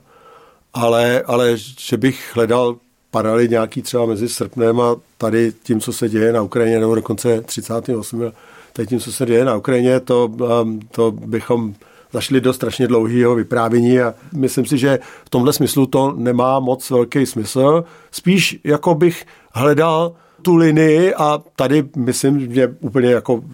Ale, 0.74 1.22
ale 1.26 1.52
že 1.78 1.96
bych 1.96 2.30
hledal 2.34 2.76
paralely 3.14 3.48
nějaký 3.48 3.82
třeba 3.82 4.06
mezi 4.06 4.28
srpnem 4.28 4.80
a 4.80 4.96
tady 5.18 5.52
tím, 5.62 5.80
co 5.80 5.92
se 5.92 6.08
děje 6.08 6.32
na 6.32 6.42
Ukrajině, 6.42 6.80
nebo 6.80 6.94
dokonce 6.94 7.40
38. 7.40 8.32
tady 8.72 8.88
tím, 8.88 9.00
co 9.00 9.12
se 9.12 9.26
děje 9.26 9.44
na 9.44 9.56
Ukrajině, 9.56 10.00
to, 10.00 10.26
um, 10.26 10.80
to 10.90 11.10
bychom 11.10 11.74
zašli 12.12 12.40
do 12.40 12.52
strašně 12.52 12.86
dlouhého 12.86 13.34
vyprávění 13.34 14.00
a 14.00 14.14
myslím 14.32 14.66
si, 14.66 14.78
že 14.78 14.98
v 15.24 15.30
tomhle 15.30 15.52
smyslu 15.52 15.86
to 15.86 16.12
nemá 16.16 16.60
moc 16.60 16.90
velký 16.90 17.26
smysl. 17.26 17.84
Spíš 18.10 18.60
jako 18.64 18.94
bych 18.94 19.26
hledal 19.52 20.12
tu 20.42 20.56
linii 20.56 21.14
a 21.14 21.42
tady 21.56 21.84
myslím, 21.96 22.54
že 22.54 22.74
úplně 22.80 23.10
jako 23.10 23.44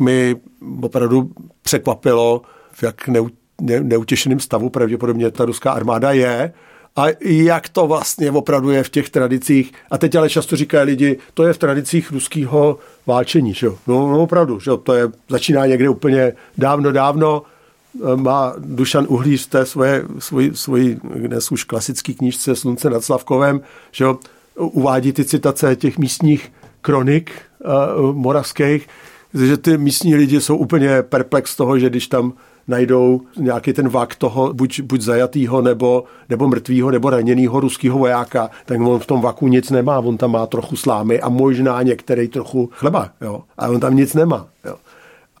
mi 0.00 0.36
opravdu 0.82 1.30
překvapilo, 1.62 2.42
v 2.72 2.82
jak 2.82 3.08
neutěšeném 3.82 4.40
stavu 4.40 4.70
pravděpodobně 4.70 5.30
ta 5.30 5.44
ruská 5.44 5.72
armáda 5.72 6.12
je, 6.12 6.52
a 6.96 7.06
jak 7.20 7.68
to 7.68 7.86
vlastně 7.86 8.30
opravdu 8.30 8.70
je 8.70 8.82
v 8.82 8.90
těch 8.90 9.10
tradicích. 9.10 9.72
A 9.90 9.98
teď 9.98 10.14
ale 10.14 10.30
často 10.30 10.56
říkají 10.56 10.86
lidi, 10.86 11.18
to 11.34 11.46
je 11.46 11.52
v 11.52 11.58
tradicích 11.58 12.10
ruského 12.12 12.78
válčení. 13.06 13.54
Že? 13.54 13.68
No, 13.86 14.10
no 14.10 14.22
opravdu, 14.22 14.60
že? 14.60 14.70
to 14.82 14.94
je, 14.94 15.08
začíná 15.28 15.66
někde 15.66 15.88
úplně 15.88 16.32
dávno, 16.58 16.92
dávno. 16.92 17.42
E, 18.12 18.16
má 18.16 18.54
Dušan 18.58 19.06
Uhlíř 19.08 19.46
v 19.46 19.50
té 19.50 19.66
svoje, 19.66 20.04
svoj, 20.18 20.50
svoj 20.54 20.98
dnes 21.14 21.52
už 21.52 21.64
klasický 21.64 22.14
knížce 22.14 22.56
Slunce 22.56 22.90
nad 22.90 23.04
Slavkovem, 23.04 23.60
že 23.92 24.06
uvádí 24.56 25.12
ty 25.12 25.24
citace 25.24 25.76
těch 25.76 25.98
místních 25.98 26.52
kronik 26.80 27.30
uh, 27.64 28.16
moravských, 28.16 28.88
že 29.34 29.56
ty 29.56 29.78
místní 29.78 30.14
lidi 30.14 30.40
jsou 30.40 30.56
úplně 30.56 31.02
perplex 31.02 31.50
z 31.50 31.56
toho, 31.56 31.78
že 31.78 31.90
když 31.90 32.06
tam 32.06 32.32
najdou 32.68 33.20
nějaký 33.36 33.72
ten 33.72 33.88
vak 33.88 34.14
toho 34.14 34.52
buď, 34.52 34.80
buď 34.80 35.00
zajatýho 35.00 35.62
nebo, 35.62 36.04
nebo 36.28 36.48
mrtvýho 36.48 36.90
nebo 36.90 37.10
raněného 37.10 37.60
ruského 37.60 37.98
vojáka, 37.98 38.50
tak 38.66 38.80
on 38.80 38.98
v 38.98 39.06
tom 39.06 39.20
vaku 39.20 39.48
nic 39.48 39.70
nemá. 39.70 39.98
On 39.98 40.16
tam 40.16 40.30
má 40.30 40.46
trochu 40.46 40.76
slámy 40.76 41.20
a 41.20 41.28
možná 41.28 41.82
některý 41.82 42.28
trochu 42.28 42.70
chleba. 42.72 43.10
Jo? 43.20 43.42
A 43.58 43.68
on 43.68 43.80
tam 43.80 43.96
nic 43.96 44.14
nemá. 44.14 44.46
Jo? 44.64 44.76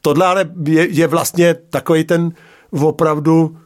Tohle 0.00 0.26
ale 0.26 0.50
je, 0.66 0.88
je 0.88 1.06
vlastně 1.06 1.54
takový 1.54 2.04
ten 2.04 2.32
opravdu 2.70 3.56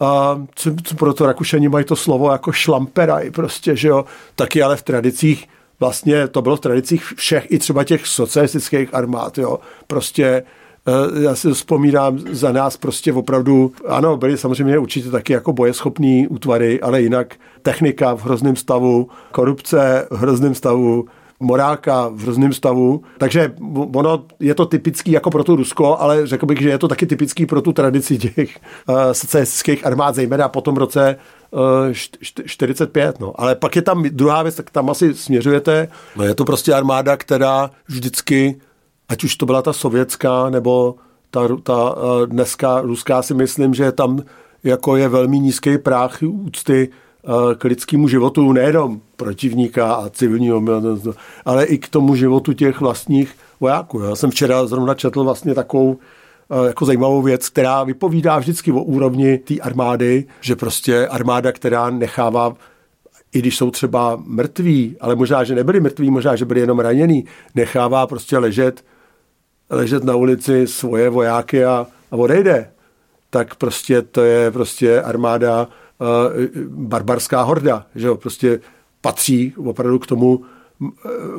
a 0.00 0.42
co, 0.54 0.70
co 0.84 0.96
proto 0.96 1.26
Rakušani 1.26 1.68
mají 1.68 1.84
to 1.84 1.96
slovo 1.96 2.32
jako 2.32 2.52
šlamperaj 2.52 3.30
prostě, 3.30 3.76
že 3.76 3.88
jo, 3.88 4.04
taky 4.34 4.62
ale 4.62 4.76
v 4.76 4.82
tradicích 4.82 5.48
vlastně 5.80 6.28
to 6.28 6.42
bylo 6.42 6.56
v 6.56 6.60
tradicích 6.60 7.04
všech, 7.16 7.46
i 7.50 7.58
třeba 7.58 7.84
těch 7.84 8.06
socialistických 8.06 8.94
armád, 8.94 9.38
jo, 9.38 9.58
prostě 9.86 10.42
já 11.20 11.34
si 11.34 11.52
vzpomínám 11.52 12.18
za 12.18 12.52
nás 12.52 12.76
prostě 12.76 13.12
opravdu, 13.12 13.72
ano, 13.88 14.16
byli 14.16 14.38
samozřejmě 14.38 14.78
určitě 14.78 15.10
taky 15.10 15.32
jako 15.32 15.52
bojeschopní 15.52 16.28
útvary, 16.28 16.80
ale 16.80 17.02
jinak 17.02 17.34
technika 17.62 18.16
v 18.16 18.24
hrozném 18.24 18.56
stavu, 18.56 19.08
korupce 19.32 20.06
v 20.10 20.16
hrozném 20.16 20.54
stavu, 20.54 21.04
morálka 21.40 22.08
v 22.08 22.20
hrozném 22.20 22.52
stavu. 22.52 23.02
Takže 23.18 23.54
ono 23.94 24.24
je 24.40 24.54
to 24.54 24.66
typický 24.66 25.12
jako 25.12 25.30
pro 25.30 25.44
tu 25.44 25.56
Rusko, 25.56 25.96
ale 26.00 26.26
řekl 26.26 26.46
bych, 26.46 26.62
že 26.62 26.68
je 26.68 26.78
to 26.78 26.88
taky 26.88 27.06
typický 27.06 27.46
pro 27.46 27.62
tu 27.62 27.72
tradici 27.72 28.18
těch 28.18 28.58
uh, 28.88 28.96
socialistických 29.12 29.86
armád, 29.86 30.14
zejména 30.14 30.48
po 30.48 30.60
tom 30.60 30.76
roce 30.76 31.16
uh, 31.50 31.60
eh, 31.90 32.44
45. 32.46 33.20
No. 33.20 33.40
Ale 33.40 33.54
pak 33.54 33.76
je 33.76 33.82
tam 33.82 34.02
druhá 34.02 34.42
věc, 34.42 34.54
tak 34.54 34.70
tam 34.70 34.90
asi 34.90 35.14
směřujete. 35.14 35.88
No 36.16 36.24
je 36.24 36.34
to 36.34 36.44
prostě 36.44 36.74
armáda, 36.74 37.16
která 37.16 37.70
vždycky 37.88 38.56
ať 39.08 39.24
už 39.24 39.36
to 39.36 39.46
byla 39.46 39.62
ta 39.62 39.72
sovětská, 39.72 40.50
nebo 40.50 40.94
ta, 41.30 41.48
ta 41.62 41.94
eh, 41.96 42.26
dneska 42.26 42.80
ruská 42.80 43.22
si 43.22 43.34
myslím, 43.34 43.74
že 43.74 43.92
tam 43.92 44.22
jako 44.64 44.96
je 44.96 45.08
velmi 45.08 45.38
nízký 45.38 45.78
práh 45.78 46.18
úcty 46.22 46.88
eh, 46.88 47.54
k 47.54 47.64
lidskému 47.64 48.08
životu 48.08 48.52
nejenom 48.52 49.00
protivníka 49.16 49.94
a 49.94 50.08
civilního, 50.08 50.62
ale 51.44 51.64
i 51.64 51.78
k 51.78 51.88
tomu 51.88 52.14
životu 52.14 52.52
těch 52.52 52.80
vlastních 52.80 53.34
vojáků. 53.60 54.00
Já 54.00 54.16
jsem 54.16 54.30
včera 54.30 54.66
zrovna 54.66 54.94
četl 54.94 55.24
vlastně 55.24 55.54
takovou 55.54 55.96
eh, 56.50 56.66
jako 56.66 56.84
zajímavou 56.84 57.22
věc, 57.22 57.48
která 57.48 57.84
vypovídá 57.84 58.38
vždycky 58.38 58.72
o 58.72 58.82
úrovni 58.82 59.38
té 59.38 59.54
armády, 59.58 60.24
že 60.40 60.56
prostě 60.56 61.08
armáda, 61.08 61.52
která 61.52 61.90
nechává 61.90 62.54
i 63.32 63.38
když 63.38 63.56
jsou 63.56 63.70
třeba 63.70 64.22
mrtví, 64.26 64.96
ale 65.00 65.14
možná, 65.14 65.44
že 65.44 65.54
nebyli 65.54 65.80
mrtví, 65.80 66.10
možná, 66.10 66.36
že 66.36 66.44
byli 66.44 66.60
jenom 66.60 66.78
ranění, 66.78 67.24
nechává 67.54 68.06
prostě 68.06 68.38
ležet 68.38 68.84
ležet 69.70 70.04
na 70.04 70.14
ulici 70.14 70.66
svoje 70.66 71.10
vojáky 71.10 71.64
a, 71.64 71.86
a 72.10 72.16
odejde, 72.16 72.70
tak 73.30 73.54
prostě 73.54 74.02
to 74.02 74.20
je 74.20 74.50
prostě 74.50 75.02
armáda 75.02 75.68
uh, 75.98 76.06
barbarská 76.68 77.42
horda, 77.42 77.86
že 77.94 78.06
jo, 78.06 78.16
prostě 78.16 78.60
patří 79.00 79.54
opravdu 79.56 79.98
k 79.98 80.06
tomu, 80.06 80.44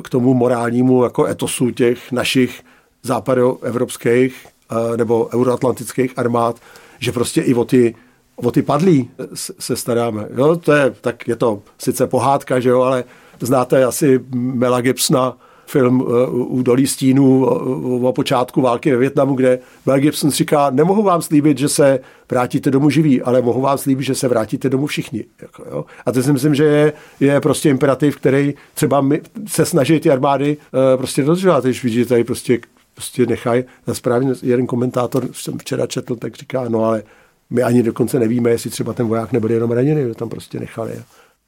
k 0.02 0.08
tomu 0.08 0.34
morálnímu 0.34 1.04
jako 1.04 1.26
etosu 1.26 1.70
těch 1.70 2.12
našich 2.12 2.60
západoevropských 3.02 4.46
uh, 4.70 4.96
nebo 4.96 5.28
euroatlantických 5.34 6.18
armád, 6.18 6.56
že 6.98 7.12
prostě 7.12 7.40
i 7.40 7.54
o 7.54 7.64
ty, 7.64 7.94
o 8.36 8.50
ty 8.50 8.62
padlí 8.62 9.10
se 9.34 9.76
staráme. 9.76 10.28
Jo, 10.36 10.56
to 10.56 10.72
je, 10.72 10.90
tak 11.00 11.28
je 11.28 11.36
to 11.36 11.62
sice 11.78 12.06
pohádka, 12.06 12.60
že 12.60 12.68
jo, 12.68 12.80
ale 12.80 13.04
znáte 13.40 13.84
asi 13.84 14.20
Mela 14.34 14.80
Gibsona, 14.80 15.36
film 15.68 16.00
uh, 16.00 16.62
Dolí 16.62 16.86
stínů 16.86 17.44
o, 17.46 18.12
počátku 18.12 18.60
války 18.60 18.90
ve 18.90 18.96
Větnamu, 18.96 19.34
kde 19.34 19.58
Mel 19.86 19.98
Gibson 19.98 20.30
říká, 20.30 20.70
nemohu 20.70 21.02
vám 21.02 21.22
slíbit, 21.22 21.58
že 21.58 21.68
se 21.68 22.00
vrátíte 22.30 22.70
domů 22.70 22.90
živí, 22.90 23.22
ale 23.22 23.42
mohu 23.42 23.60
vám 23.60 23.78
slíbit, 23.78 24.04
že 24.04 24.14
se 24.14 24.28
vrátíte 24.28 24.68
domů 24.68 24.86
všichni. 24.86 25.24
Jako, 25.42 25.64
jo? 25.70 25.84
A 26.06 26.12
to 26.12 26.22
si 26.22 26.32
myslím, 26.32 26.54
že 26.54 26.64
je, 26.64 26.92
je 27.20 27.40
prostě 27.40 27.70
imperativ, 27.70 28.16
který 28.16 28.54
třeba 28.74 29.00
my, 29.00 29.20
se 29.46 29.64
snaží 29.64 30.00
ty 30.00 30.10
armády 30.10 30.56
uh, 30.56 30.80
prostě 30.98 31.22
dodržovat, 31.22 31.64
když 31.64 31.84
vidíte 31.84 32.08
tady 32.08 32.24
prostě 32.24 32.58
prostě 32.94 33.26
nechají. 33.26 33.64
Správně 33.92 34.32
jeden 34.42 34.66
komentátor 34.66 35.28
jsem 35.32 35.58
včera 35.58 35.86
četl, 35.86 36.16
tak 36.16 36.36
říká, 36.36 36.64
no 36.68 36.84
ale 36.84 37.02
my 37.50 37.62
ani 37.62 37.82
dokonce 37.82 38.18
nevíme, 38.18 38.50
jestli 38.50 38.70
třeba 38.70 38.92
ten 38.92 39.06
voják 39.06 39.32
nebyl 39.32 39.50
jenom 39.50 39.70
raněný, 39.70 40.14
tam 40.14 40.28
prostě 40.28 40.60
nechali. 40.60 40.92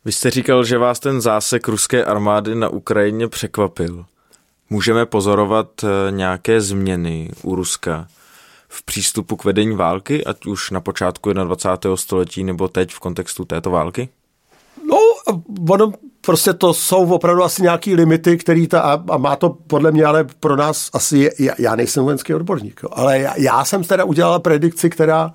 Vy 0.05 0.13
jste 0.13 0.31
říkal, 0.31 0.65
že 0.65 0.79
vás 0.79 1.01
ten 1.01 1.21
zásek 1.21 1.69
ruské 1.69 2.05
armády 2.05 2.55
na 2.55 2.69
Ukrajině 2.69 3.29
překvapil. 3.29 4.05
Můžeme 4.71 5.07
pozorovat 5.07 5.69
eh, 5.85 6.11
nějaké 6.11 6.61
změny 6.61 7.31
u 7.43 7.55
Ruska 7.55 8.07
v 8.69 8.83
přístupu 8.83 9.37
k 9.37 9.45
vedení 9.45 9.77
války, 9.77 10.25
ať 10.25 10.47
už 10.47 10.71
na 10.71 10.81
počátku 10.81 11.33
21. 11.33 11.97
století 11.97 12.45
nebo 12.45 12.69
teď 12.69 12.91
v 12.93 13.01
kontextu 13.01 13.45
této 13.45 13.71
války? 13.71 14.09
No, 14.89 14.97
ono 15.71 15.93
prostě 16.21 16.53
to 16.53 16.75
jsou 16.75 17.15
opravdu 17.15 17.45
asi 17.45 17.63
nějaký 17.63 17.95
limity, 17.95 18.37
který 18.39 18.67
ta, 18.67 18.81
a, 18.81 19.03
a 19.11 19.17
má 19.17 19.37
to 19.37 19.51
podle 19.51 19.93
mě, 19.93 20.05
ale 20.05 20.25
pro 20.41 20.57
nás 20.57 20.91
asi, 20.93 21.19
je, 21.19 21.33
já, 21.39 21.55
já 21.59 21.77
nejsem 21.77 22.05
vojenský 22.05 22.35
odborník, 22.35 22.81
jo, 22.83 22.89
ale 22.93 23.19
já, 23.19 23.35
já 23.37 23.65
jsem 23.65 23.85
teda 23.85 24.05
udělal 24.05 24.41
predikci, 24.41 24.91
která 24.91 25.35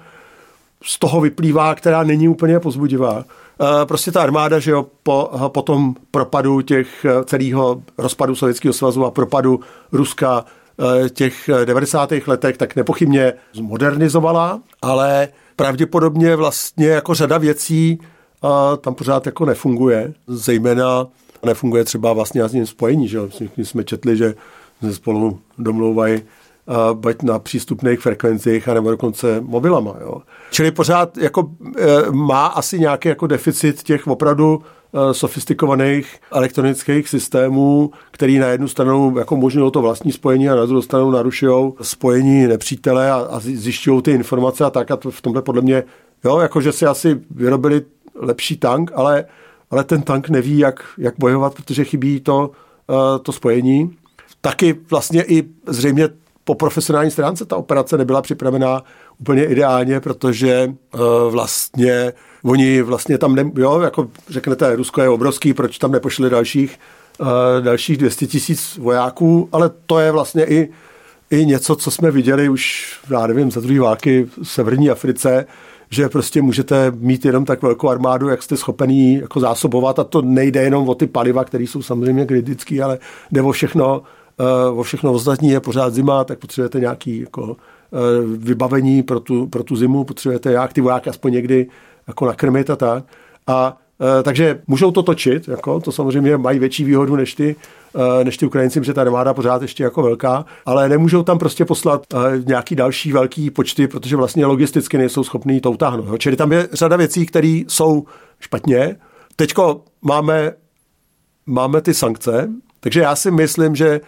z 0.83 0.99
toho 0.99 1.21
vyplývá, 1.21 1.75
která 1.75 2.03
není 2.03 2.27
úplně 2.27 2.59
pozbudivá. 2.59 3.25
E, 3.61 3.85
prostě 3.85 4.11
ta 4.11 4.21
armáda, 4.21 4.59
že 4.59 4.71
jo, 4.71 4.85
po, 5.03 5.31
po 5.47 5.61
tom 5.61 5.95
propadu 6.11 6.61
těch 6.61 7.05
e, 7.05 7.23
celého 7.23 7.83
rozpadu 7.97 8.35
Sovětského 8.35 8.73
svazu 8.73 9.05
a 9.05 9.11
propadu 9.11 9.59
Ruska 9.91 10.45
těch 11.13 11.49
90. 11.65 12.09
letech, 12.27 12.57
tak 12.57 12.75
nepochybně 12.75 13.33
zmodernizovala, 13.53 14.61
ale 14.81 15.27
pravděpodobně 15.55 16.35
vlastně 16.35 16.87
jako 16.87 17.13
řada 17.13 17.37
věcí 17.37 17.99
a 18.41 18.77
tam 18.77 18.95
pořád 18.95 19.25
jako 19.25 19.45
nefunguje. 19.45 20.13
Zejména 20.27 21.07
nefunguje 21.45 21.83
třeba 21.83 22.13
vlastně 22.13 22.41
jazyčním 22.41 22.65
spojení, 22.65 23.07
že 23.07 23.27
Všichni 23.27 23.65
jsme 23.65 23.83
četli, 23.83 24.17
že 24.17 24.35
se 24.81 24.93
spolu 24.93 25.39
domlouvají 25.57 26.21
bať 26.93 27.21
na 27.21 27.39
přístupných 27.39 27.99
frekvencích, 27.99 28.67
anebo 28.67 28.91
dokonce 28.91 29.41
mobilama. 29.41 29.95
Jo. 30.01 30.21
Čili 30.51 30.71
pořád 30.71 31.17
jako, 31.17 31.51
e, 31.77 32.11
má 32.11 32.45
asi 32.45 32.79
nějaký 32.79 33.09
jako 33.09 33.27
deficit 33.27 33.83
těch 33.83 34.07
opravdu 34.07 34.61
e, 34.93 35.13
sofistikovaných 35.13 36.15
elektronických 36.31 37.09
systémů, 37.09 37.91
který 38.11 38.39
na 38.39 38.47
jednu 38.47 38.67
stranu 38.67 39.17
jako 39.17 39.35
umožňují 39.35 39.71
to 39.71 39.81
vlastní 39.81 40.11
spojení 40.11 40.49
a 40.49 40.55
na 40.55 40.65
druhou 40.65 40.81
stranu 40.81 41.11
narušují 41.11 41.73
spojení 41.81 42.47
nepřítele 42.47 43.11
a, 43.11 43.15
a 43.15 43.39
zjišťují 43.39 44.01
ty 44.01 44.11
informace 44.11 44.65
a 44.65 44.69
tak 44.69 44.91
a 44.91 44.97
to 44.97 45.11
v 45.11 45.21
tomhle 45.21 45.41
podle 45.41 45.61
mě, 45.61 45.83
jo, 46.25 46.39
jako 46.39 46.61
že 46.61 46.71
si 46.71 46.85
asi 46.85 47.21
vyrobili 47.31 47.81
lepší 48.15 48.57
tank, 48.57 48.91
ale, 48.95 49.25
ale 49.71 49.83
ten 49.83 50.01
tank 50.01 50.29
neví, 50.29 50.57
jak, 50.57 50.85
jak 50.97 51.13
bojovat, 51.17 51.55
protože 51.55 51.83
chybí 51.83 52.19
to, 52.19 52.51
uh, 52.89 52.95
to 53.21 53.31
spojení. 53.31 53.95
Taky 54.41 54.75
vlastně 54.89 55.23
i 55.23 55.43
zřejmě 55.67 56.09
po 56.45 56.55
profesionální 56.55 57.11
stránce 57.11 57.45
ta 57.45 57.57
operace 57.57 57.97
nebyla 57.97 58.21
připravená 58.21 58.83
úplně 59.19 59.45
ideálně, 59.45 59.99
protože 59.99 60.73
uh, 60.93 61.01
vlastně 61.31 62.13
oni 62.43 62.81
vlastně 62.81 63.17
tam, 63.17 63.35
ne, 63.35 63.51
jo, 63.55 63.79
jako 63.79 64.07
řeknete, 64.29 64.75
Rusko 64.75 65.01
je 65.01 65.09
obrovský, 65.09 65.53
proč 65.53 65.77
tam 65.77 65.91
nepošli 65.91 66.29
dalších, 66.29 66.79
uh, 67.19 67.27
dalších 67.61 67.97
200 67.97 68.27
tisíc 68.27 68.77
vojáků, 68.77 69.49
ale 69.51 69.71
to 69.85 69.99
je 69.99 70.11
vlastně 70.11 70.45
i, 70.45 70.69
i 71.29 71.45
něco, 71.45 71.75
co 71.75 71.91
jsme 71.91 72.11
viděli 72.11 72.49
už, 72.49 72.93
já 73.09 73.27
nevím, 73.27 73.51
za 73.51 73.61
druhé 73.61 73.79
války 73.79 74.27
v 74.41 74.47
Severní 74.47 74.89
Africe, 74.89 75.45
že 75.89 76.09
prostě 76.09 76.41
můžete 76.41 76.91
mít 76.91 77.25
jenom 77.25 77.45
tak 77.45 77.61
velkou 77.61 77.89
armádu, 77.89 78.29
jak 78.29 78.43
jste 78.43 78.57
schopený 78.57 79.15
jako 79.15 79.39
zásobovat 79.39 79.99
a 79.99 80.03
to 80.03 80.21
nejde 80.21 80.63
jenom 80.63 80.89
o 80.89 80.95
ty 80.95 81.07
paliva, 81.07 81.43
které 81.43 81.63
jsou 81.63 81.81
samozřejmě 81.81 82.25
kritické, 82.25 82.83
ale 82.83 82.99
jde 83.31 83.41
o 83.41 83.51
všechno, 83.51 84.01
o 84.73 84.83
všechno 84.83 85.13
ostatní, 85.13 85.49
je 85.49 85.59
pořád 85.59 85.93
zima, 85.93 86.23
tak 86.23 86.39
potřebujete 86.39 86.79
nějaký 86.79 87.19
jako, 87.19 87.41
uh, 87.43 87.57
vybavení 88.37 89.03
pro 89.03 89.19
tu, 89.19 89.47
pro 89.47 89.63
tu 89.63 89.75
zimu, 89.75 90.03
potřebujete 90.03 90.51
jak 90.51 90.73
ty 90.73 90.81
vojáky 90.81 91.09
aspoň 91.09 91.33
někdy 91.33 91.67
jako 92.07 92.25
nakrmit 92.25 92.69
a 92.69 92.75
tak. 92.75 93.03
A 93.47 93.77
uh, 93.99 94.23
takže 94.23 94.61
můžou 94.67 94.91
to 94.91 95.03
točit, 95.03 95.47
jako, 95.47 95.79
to 95.79 95.91
samozřejmě 95.91 96.37
mají 96.37 96.59
větší 96.59 96.83
výhodu 96.83 97.15
než 97.15 97.33
ty, 97.33 97.55
Eh, 97.95 98.23
než 98.23 98.37
ty 98.37 98.45
Ukrajinci, 98.45 98.79
protože 98.79 98.93
ta 98.93 99.01
armáda 99.01 99.33
pořád 99.33 99.61
ještě 99.61 99.83
jako 99.83 100.01
velká, 100.01 100.45
ale 100.65 100.89
nemůžou 100.89 101.23
tam 101.23 101.39
prostě 101.39 101.65
poslat 101.65 102.05
eh, 102.13 102.17
nějaký 102.45 102.75
další 102.75 103.11
velký 103.11 103.49
počty, 103.49 103.87
protože 103.87 104.15
vlastně 104.15 104.45
logisticky 104.45 104.97
nejsou 104.97 105.23
schopní 105.23 105.61
to 105.61 105.71
utáhnout. 105.71 106.19
Čili 106.19 106.35
tam 106.35 106.51
je 106.51 106.67
řada 106.73 106.95
věcí, 106.95 107.25
které 107.25 107.61
jsou 107.67 108.05
špatně. 108.39 108.95
Teďko 109.35 109.83
máme, 110.01 110.51
máme 111.45 111.81
ty 111.81 111.93
sankce, 111.93 112.49
takže 112.79 113.01
já 113.01 113.15
si 113.15 113.31
myslím, 113.31 113.75
že 113.75 113.87
eh, 113.87 113.99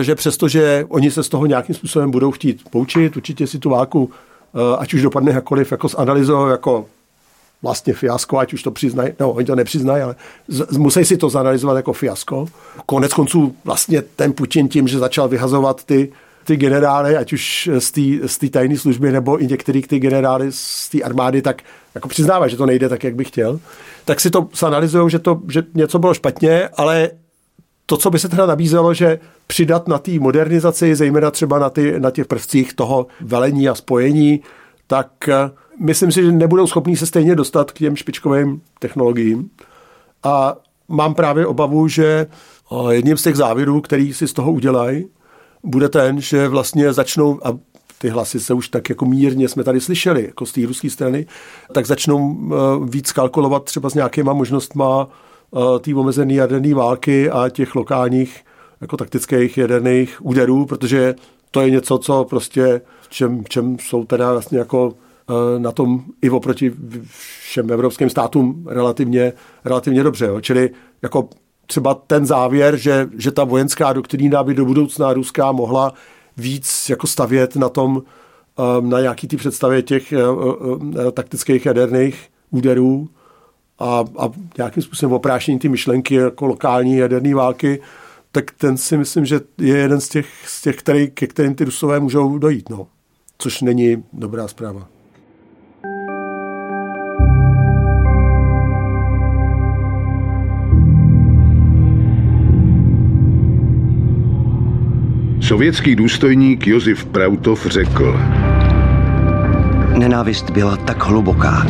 že 0.00 0.14
přestože 0.14 0.84
oni 0.88 1.10
se 1.10 1.22
z 1.22 1.28
toho 1.28 1.46
nějakým 1.46 1.74
způsobem 1.74 2.10
budou 2.10 2.30
chtít 2.30 2.62
poučit, 2.70 3.16
určitě 3.16 3.46
si 3.46 3.58
tu 3.58 3.70
válku, 3.70 4.10
ať 4.78 4.94
už 4.94 5.02
dopadne 5.02 5.32
jakkoliv, 5.32 5.72
jako 5.72 5.88
zanalizují 5.88 6.50
jako 6.50 6.86
vlastně 7.62 7.94
fiasko, 7.94 8.38
ať 8.38 8.52
už 8.52 8.62
to 8.62 8.70
přiznají, 8.70 9.12
no 9.20 9.30
oni 9.30 9.46
to 9.46 9.54
nepřiznají, 9.54 10.02
ale 10.02 10.14
z, 10.48 10.76
musí 10.76 11.04
si 11.04 11.16
to 11.16 11.28
zanalizovat 11.28 11.76
jako 11.76 11.92
fiasko. 11.92 12.46
Konec 12.86 13.14
konců 13.14 13.54
vlastně 13.64 14.02
ten 14.02 14.32
Putin 14.32 14.68
tím, 14.68 14.88
že 14.88 14.98
začal 14.98 15.28
vyhazovat 15.28 15.84
ty, 15.84 16.12
ty 16.44 16.56
generály, 16.56 17.16
ať 17.16 17.32
už 17.32 17.70
z 18.26 18.38
té 18.38 18.48
tajné 18.48 18.78
služby, 18.78 19.12
nebo 19.12 19.42
i 19.42 19.46
některý 19.46 19.82
ty 19.82 19.98
generály 19.98 20.46
z 20.50 20.88
té 20.88 21.02
armády, 21.02 21.42
tak 21.42 21.62
jako 21.94 22.08
přiznává, 22.08 22.48
že 22.48 22.56
to 22.56 22.66
nejde 22.66 22.88
tak, 22.88 23.04
jak 23.04 23.14
by 23.14 23.24
chtěl, 23.24 23.60
tak 24.04 24.20
si 24.20 24.30
to 24.30 24.48
zanalizují, 24.56 25.10
že, 25.10 25.18
to, 25.18 25.40
že 25.48 25.62
něco 25.74 25.98
bylo 25.98 26.14
špatně, 26.14 26.68
ale 26.68 27.10
to, 27.90 27.96
co 27.96 28.10
by 28.10 28.18
se 28.18 28.28
teda 28.28 28.46
nabízelo, 28.46 28.94
že 28.94 29.18
přidat 29.46 29.88
na 29.88 29.98
té 29.98 30.18
modernizaci, 30.18 30.94
zejména 30.94 31.30
třeba 31.30 31.58
na, 31.58 31.70
ty, 31.70 32.00
na 32.00 32.10
těch 32.10 32.26
prvcích 32.26 32.74
toho 32.74 33.06
velení 33.20 33.68
a 33.68 33.74
spojení, 33.74 34.40
tak 34.86 35.10
myslím 35.80 36.12
si, 36.12 36.22
že 36.22 36.32
nebudou 36.32 36.66
schopní 36.66 36.96
se 36.96 37.06
stejně 37.06 37.34
dostat 37.34 37.72
k 37.72 37.78
těm 37.78 37.96
špičkovým 37.96 38.60
technologiím. 38.78 39.50
A 40.22 40.56
mám 40.88 41.14
právě 41.14 41.46
obavu, 41.46 41.88
že 41.88 42.26
jedním 42.90 43.16
z 43.16 43.22
těch 43.22 43.36
závěrů, 43.36 43.80
který 43.80 44.14
si 44.14 44.28
z 44.28 44.32
toho 44.32 44.52
udělají, 44.52 45.06
bude 45.64 45.88
ten, 45.88 46.20
že 46.20 46.48
vlastně 46.48 46.92
začnou, 46.92 47.40
a 47.46 47.58
ty 47.98 48.08
hlasy 48.08 48.40
se 48.40 48.54
už 48.54 48.68
tak 48.68 48.88
jako 48.88 49.04
mírně 49.04 49.48
jsme 49.48 49.64
tady 49.64 49.80
slyšeli, 49.80 50.24
jako 50.24 50.46
z 50.46 50.52
té 50.52 50.66
ruské 50.66 50.90
strany, 50.90 51.26
tak 51.72 51.86
začnou 51.86 52.36
víc 52.84 53.12
kalkulovat 53.12 53.64
třeba 53.64 53.90
s 53.90 53.94
nějakýma 53.94 54.32
možnostma 54.32 55.08
té 55.80 55.94
omezené 55.94 56.34
jaderné 56.34 56.74
války 56.74 57.30
a 57.30 57.48
těch 57.48 57.74
lokálních 57.74 58.44
jako 58.80 58.96
taktických 58.96 59.58
jaderných 59.58 60.26
úderů, 60.26 60.66
protože 60.66 61.14
to 61.50 61.60
je 61.60 61.70
něco, 61.70 61.98
co 61.98 62.24
prostě, 62.24 62.80
čem, 63.08 63.44
čem 63.48 63.76
jsou 63.78 64.04
teda 64.04 64.32
vlastně 64.32 64.58
jako 64.58 64.94
Eh, 65.30 65.58
na 65.58 65.72
tom 65.72 66.04
i 66.22 66.30
oproti 66.30 66.72
všem 67.40 67.70
evropským 67.70 68.10
státům 68.10 68.66
relativně, 68.68 69.32
relativně 69.64 70.02
dobře. 70.02 70.26
Jo. 70.26 70.40
Čili 70.40 70.70
jako 71.02 71.28
třeba 71.66 71.94
ten 71.94 72.26
závěr, 72.26 72.76
že, 72.76 73.08
že 73.18 73.30
ta 73.30 73.44
vojenská 73.44 73.92
doktrína 73.92 74.42
by 74.44 74.54
do 74.54 74.64
budoucna 74.64 75.12
ruská 75.12 75.52
mohla 75.52 75.92
víc 76.36 76.88
jako 76.88 77.06
stavět 77.06 77.56
na 77.56 77.68
tom, 77.68 78.02
eh, 78.58 78.62
na 78.80 79.00
nějaký 79.00 79.28
ty 79.28 79.36
představě 79.36 79.82
těch 79.82 80.12
eh, 80.12 81.12
taktických 81.12 81.66
jaderných 81.66 82.28
úderů 82.50 83.08
a, 83.78 84.04
a 84.18 84.30
nějakým 84.58 84.82
způsobem 84.82 85.12
oprášení 85.12 85.58
ty 85.58 85.68
myšlenky 85.68 86.14
jako 86.14 86.46
lokální 86.46 86.96
jaderné 86.96 87.34
války, 87.34 87.80
tak 88.32 88.50
ten 88.50 88.76
si 88.76 88.96
myslím, 88.96 89.26
že 89.26 89.40
je 89.58 89.76
jeden 89.76 90.00
z 90.00 90.08
těch, 90.08 90.26
z 90.46 90.62
těch 90.62 90.76
který, 90.76 91.10
ke 91.10 91.26
kterým 91.26 91.54
ty 91.54 91.64
rusové 91.64 92.00
můžou 92.00 92.38
dojít. 92.38 92.70
No. 92.70 92.86
Což 93.38 93.60
není 93.60 94.04
dobrá 94.12 94.48
zpráva. 94.48 94.88
Sovětský 105.40 105.96
důstojník 105.96 106.66
Josif 106.66 107.04
Prautov 107.04 107.66
řekl. 107.66 108.14
Nenávist 109.98 110.50
byla 110.50 110.76
tak 110.76 111.04
hluboká. 111.04 111.66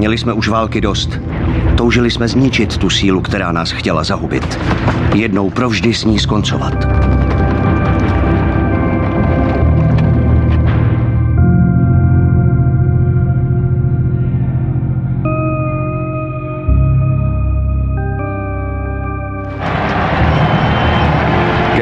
Měli 0.00 0.18
jsme 0.18 0.32
už 0.32 0.48
války 0.48 0.80
dost. 0.80 1.20
Toužili 1.76 2.10
jsme 2.10 2.28
zničit 2.28 2.78
tu 2.78 2.90
sílu, 2.90 3.20
která 3.20 3.52
nás 3.52 3.70
chtěla 3.70 4.04
zahubit. 4.04 4.58
Jednou 5.14 5.50
provždy 5.50 5.94
s 5.94 6.04
ní 6.04 6.18
skoncovat. 6.18 6.74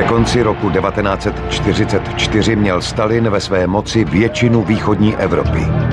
konci 0.08 0.42
roku 0.42 0.70
1944 0.70 2.56
měl 2.56 2.82
Stalin 2.82 3.30
ve 3.30 3.40
své 3.40 3.66
moci 3.66 4.04
většinu 4.04 4.62
východní 4.62 5.16
Evropy. 5.16 5.87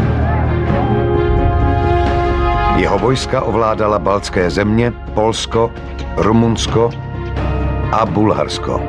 Jeho 2.75 2.99
vojska 2.99 3.41
ovládala 3.41 3.99
baltské 3.99 4.49
země, 4.49 4.93
Polsko, 5.13 5.71
Rumunsko 6.17 6.91
a 7.91 8.05
Bulharsko. 8.05 8.81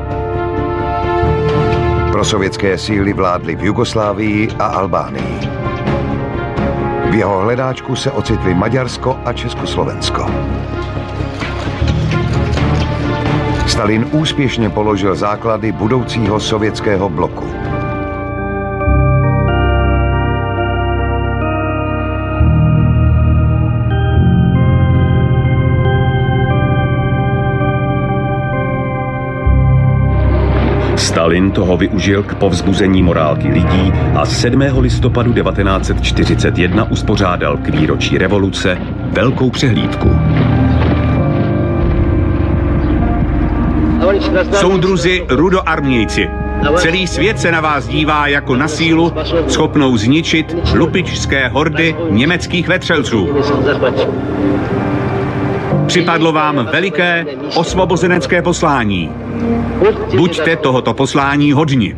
Pro 2.11 2.25
sovětské 2.25 2.77
síly 2.77 3.13
vládly 3.13 3.55
v 3.55 3.63
Jugoslávii 3.63 4.49
a 4.59 4.65
Albánii. 4.65 5.39
V 7.09 7.15
jeho 7.15 7.39
hledáčku 7.39 7.95
se 7.95 8.11
ocitly 8.11 8.53
Maďarsko 8.53 9.19
a 9.25 9.33
Československo. 9.33 10.25
Stalin 13.67 14.07
úspěšně 14.11 14.69
položil 14.69 15.15
základy 15.15 15.71
budoucího 15.71 16.39
sovětského 16.39 17.09
bloku. 17.09 17.45
Stalin 31.17 31.51
toho 31.51 31.77
využil 31.77 32.23
k 32.23 32.35
povzbuzení 32.35 33.03
morálky 33.03 33.47
lidí 33.47 33.93
a 34.15 34.25
7. 34.25 34.61
listopadu 34.79 35.33
1941 35.33 36.91
uspořádal 36.91 37.57
k 37.57 37.69
výročí 37.69 38.17
revoluce 38.17 38.77
velkou 39.11 39.49
přehlídku. 39.49 40.09
Soudruzi 44.51 45.25
rudoarmějci, 45.29 46.29
celý 46.75 47.07
svět 47.07 47.39
se 47.39 47.51
na 47.51 47.61
vás 47.61 47.87
dívá 47.87 48.27
jako 48.27 48.55
na 48.55 48.67
sílu, 48.67 49.13
schopnou 49.47 49.97
zničit 49.97 50.55
lupičské 50.73 51.47
hordy 51.47 51.95
německých 52.09 52.67
vetřelců. 52.67 53.29
Připadlo 55.87 56.31
vám 56.31 56.65
veliké 56.71 57.25
osvobozenecké 57.55 58.41
poslání. 58.41 59.11
Buďte 60.15 60.55
tohoto 60.55 60.93
poslání 60.93 61.51
hodni. 61.51 61.95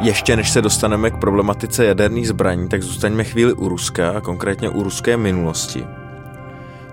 Ještě 0.00 0.36
než 0.36 0.50
se 0.50 0.62
dostaneme 0.62 1.10
k 1.10 1.16
problematice 1.16 1.84
jaderných 1.84 2.28
zbraní, 2.28 2.68
tak 2.68 2.82
zůstaňme 2.82 3.24
chvíli 3.24 3.52
u 3.52 3.68
Ruska 3.68 4.10
a 4.16 4.20
konkrétně 4.20 4.68
u 4.68 4.82
ruské 4.82 5.16
minulosti. 5.16 5.86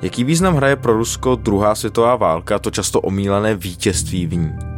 Jaký 0.02 0.24
význam 0.24 0.56
hraje 0.56 0.76
pro 0.76 0.94
Rusko 0.94 1.36
druhá 1.36 1.76
světová 1.76 2.16
válka, 2.16 2.60
to 2.60 2.72
často 2.72 3.02
omílané 3.02 3.56
vítězství 3.56 4.28
v 4.28 4.36
ní? 4.36 4.71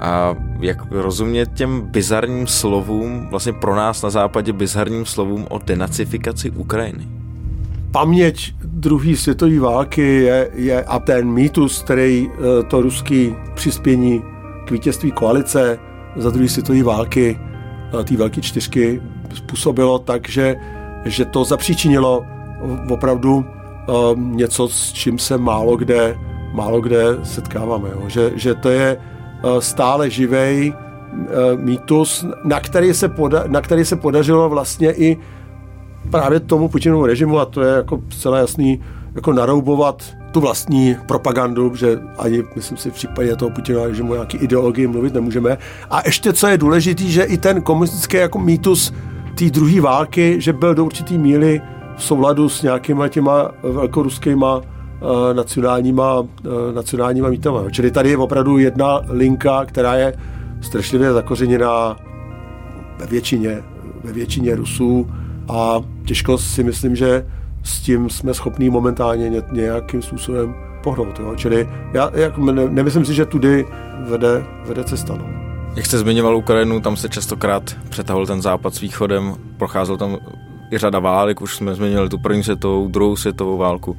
A 0.00 0.36
jak 0.60 0.92
rozumět 0.92 1.50
těm 1.54 1.80
bizarním 1.80 2.46
slovům, 2.46 3.26
vlastně 3.30 3.52
pro 3.52 3.76
nás 3.76 4.02
na 4.02 4.10
západě 4.10 4.52
bizarním 4.52 5.06
slovům 5.06 5.46
o 5.50 5.58
denacifikaci 5.58 6.50
Ukrajiny? 6.50 7.08
Paměť 7.92 8.54
druhé 8.64 9.16
světové 9.16 9.60
války 9.60 10.02
je, 10.02 10.50
je 10.54 10.84
a 10.84 10.98
ten 10.98 11.28
mýtus, 11.28 11.82
který 11.82 12.28
eh, 12.30 12.62
to 12.62 12.82
ruský 12.82 13.34
přispění 13.54 14.22
k 14.66 14.70
vítězství 14.70 15.12
koalice 15.12 15.78
za 16.16 16.30
druhé 16.30 16.48
světové 16.48 16.82
války, 16.82 17.40
eh, 18.00 18.04
té 18.04 18.16
velké 18.16 18.40
čtyřky, 18.40 19.02
způsobilo 19.34 19.98
tak, 19.98 20.28
že, 20.28 20.56
že 21.04 21.24
to 21.24 21.44
zapříčinilo 21.44 22.26
opravdu 22.90 23.44
eh, 23.44 23.92
něco, 24.16 24.68
s 24.68 24.92
čím 24.92 25.18
se 25.18 25.38
málo 25.38 25.76
kde, 25.76 26.18
málo 26.52 26.80
kde 26.80 27.04
setkáváme. 27.22 27.88
Jo. 27.88 28.02
Že, 28.06 28.32
že 28.34 28.54
to 28.54 28.68
je 28.68 28.96
stále 29.58 30.10
živej 30.10 30.72
eh, 30.72 31.56
mýtus, 31.56 32.26
na 32.44 32.60
který, 32.60 32.94
se 32.94 33.08
poda, 33.08 33.44
na 33.46 33.60
který 33.60 33.84
se 33.84 33.96
podařilo 33.96 34.48
vlastně 34.48 34.92
i 34.92 35.18
právě 36.10 36.40
tomu 36.40 36.68
Putinovu 36.68 37.06
režimu, 37.06 37.38
a 37.38 37.44
to 37.44 37.62
je 37.62 37.74
jako 37.74 38.00
celé 38.18 38.40
jasný, 38.40 38.80
jako 39.14 39.32
naroubovat 39.32 40.02
tu 40.32 40.40
vlastní 40.40 40.96
propagandu, 41.06 41.74
že 41.74 42.00
ani, 42.18 42.42
myslím 42.56 42.78
si, 42.78 42.90
v 42.90 42.94
případě 42.94 43.36
toho 43.36 43.50
Putinova 43.50 43.86
režimu 43.86 44.12
nějaký 44.12 44.38
ideologii 44.38 44.86
mluvit 44.86 45.14
nemůžeme. 45.14 45.58
A 45.90 46.02
ještě, 46.06 46.32
co 46.32 46.46
je 46.46 46.58
důležité, 46.58 47.04
že 47.04 47.22
i 47.22 47.38
ten 47.38 47.62
komunistický 47.62 48.16
jako 48.16 48.38
mýtus 48.38 48.92
té 49.34 49.44
druhé 49.44 49.80
války, 49.80 50.36
že 50.38 50.52
byl 50.52 50.74
do 50.74 50.84
určitý 50.84 51.18
míry 51.18 51.62
v 51.96 52.02
souladu 52.02 52.48
s 52.48 52.62
nějakýma 52.62 53.08
těma 53.08 53.50
velkoruskýma 53.62 54.60
Eh, 54.60 54.77
nacionálníma, 55.32 56.26
eh, 56.44 56.72
nacionálníma 56.72 57.28
mítama. 57.28 57.70
Čili 57.70 57.90
tady 57.90 58.10
je 58.10 58.16
opravdu 58.16 58.58
jedna 58.58 59.00
linka, 59.08 59.64
která 59.64 59.94
je 59.94 60.14
strašlivě 60.60 61.12
zakořeněná 61.12 61.96
ve 62.98 63.06
většině, 63.06 63.62
ve 64.04 64.12
většině 64.12 64.54
Rusů 64.54 65.10
a 65.48 65.80
těžko 66.06 66.38
si 66.38 66.64
myslím, 66.64 66.96
že 66.96 67.26
s 67.64 67.80
tím 67.80 68.10
jsme 68.10 68.34
schopní 68.34 68.70
momentálně 68.70 69.42
nějakým 69.52 70.02
způsobem 70.02 70.54
pohnout. 70.82 71.20
Jo. 71.20 71.34
Čili 71.36 71.68
já 71.92 72.10
jako 72.14 72.40
ne, 72.40 72.68
nemyslím 72.68 73.04
si, 73.04 73.14
že 73.14 73.26
tudy 73.26 73.66
vede, 74.08 74.44
vede 74.66 74.84
cesta. 74.84 75.14
No. 75.14 75.24
Jak 75.76 75.86
jste 75.86 75.98
zmiňoval 75.98 76.36
Ukrajinu, 76.36 76.80
tam 76.80 76.96
se 76.96 77.08
častokrát 77.08 77.76
přetahul 77.88 78.26
ten 78.26 78.42
západ 78.42 78.74
s 78.74 78.80
východem, 78.80 79.34
procházel 79.56 79.96
tam 79.96 80.16
i 80.72 80.78
řada 80.78 80.98
válek, 80.98 81.40
už 81.40 81.56
jsme 81.56 81.74
zmiňovali 81.74 82.08
tu 82.08 82.18
první 82.18 82.42
světovou, 82.42 82.88
druhou 82.88 83.16
světovou 83.16 83.56
válku. 83.56 83.96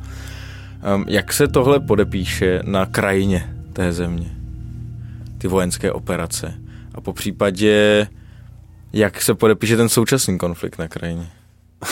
Jak 1.08 1.34
se 1.34 1.48
tohle 1.48 1.80
podepíše 1.80 2.62
na 2.66 2.86
krajině 2.86 3.56
té 3.74 3.94
země? 3.94 4.32
Ty 5.38 5.48
vojenské 5.48 5.92
operace. 5.92 6.54
A 6.96 7.02
po 7.02 7.14
případě, 7.14 8.08
jak 8.94 9.22
se 9.22 9.34
podepíše 9.34 9.78
ten 9.78 9.90
současný 9.90 10.38
konflikt 10.38 10.80
na 10.80 10.88
krajině? 10.88 11.30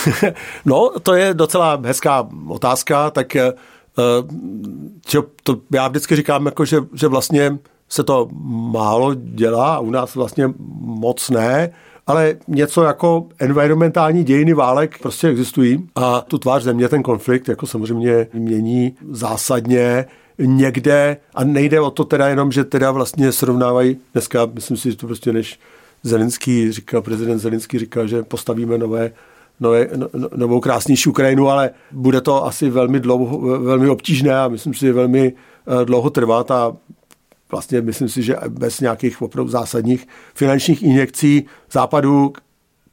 no, 0.65 0.91
to 1.03 1.13
je 1.13 1.33
docela 1.33 1.81
hezká 1.85 2.27
otázka, 2.47 3.09
tak 3.09 3.35
uh, 3.35 5.21
to 5.43 5.61
já 5.73 5.87
vždycky 5.87 6.15
říkám, 6.15 6.45
jako, 6.45 6.65
že, 6.65 6.77
že 6.93 7.07
vlastně 7.07 7.57
se 7.89 8.03
to 8.03 8.27
málo 8.71 9.13
dělá, 9.13 9.79
u 9.79 9.91
nás 9.91 10.15
vlastně 10.15 10.53
moc 10.79 11.29
ne, 11.29 11.73
ale 12.07 12.35
něco 12.47 12.83
jako 12.83 13.27
environmentální 13.39 14.23
dějiny 14.23 14.53
válek 14.53 14.99
prostě 15.01 15.27
existují 15.27 15.89
a 15.95 16.21
tu 16.21 16.37
tvář 16.37 16.63
země, 16.63 16.89
ten 16.89 17.03
konflikt 17.03 17.49
jako 17.49 17.67
samozřejmě 17.67 18.27
mění 18.33 18.95
zásadně 19.11 20.05
někde. 20.39 21.17
A 21.35 21.43
nejde 21.43 21.81
o 21.81 21.91
to 21.91 22.03
teda 22.03 22.27
jenom, 22.27 22.51
že 22.51 22.63
teda 22.63 22.91
vlastně 22.91 23.31
srovnávají 23.31 23.97
dneska, 24.13 24.47
myslím 24.53 24.77
si, 24.77 24.91
že 24.91 24.97
to 24.97 25.07
prostě 25.07 25.33
než 25.33 25.59
Zelinský 26.03 26.71
říkal, 26.71 27.01
prezident 27.01 27.39
Zelinský 27.39 27.79
říkal, 27.79 28.07
že 28.07 28.23
postavíme 28.23 28.77
nové 28.77 29.11
nové, 29.59 29.89
no, 29.95 30.07
no, 30.13 30.29
novou 30.35 30.59
krásnější 30.59 31.09
Ukrajinu, 31.09 31.49
ale 31.49 31.69
bude 31.91 32.21
to 32.21 32.45
asi 32.45 32.69
velmi 32.69 32.99
dlouho, 32.99 33.59
velmi 33.59 33.89
obtížné 33.89 34.39
a 34.39 34.47
myslím 34.47 34.73
si, 34.73 34.79
že 34.79 34.93
velmi 34.93 35.33
eh, 35.81 35.85
dlouho 35.85 36.09
trvá 36.09 36.43
ta 36.43 36.73
vlastně 37.51 37.81
myslím 37.81 38.09
si, 38.09 38.23
že 38.23 38.35
bez 38.49 38.79
nějakých 38.79 39.21
opravdu 39.21 39.51
zásadních 39.51 40.07
finančních 40.33 40.83
injekcí 40.83 41.45
západu, 41.71 42.33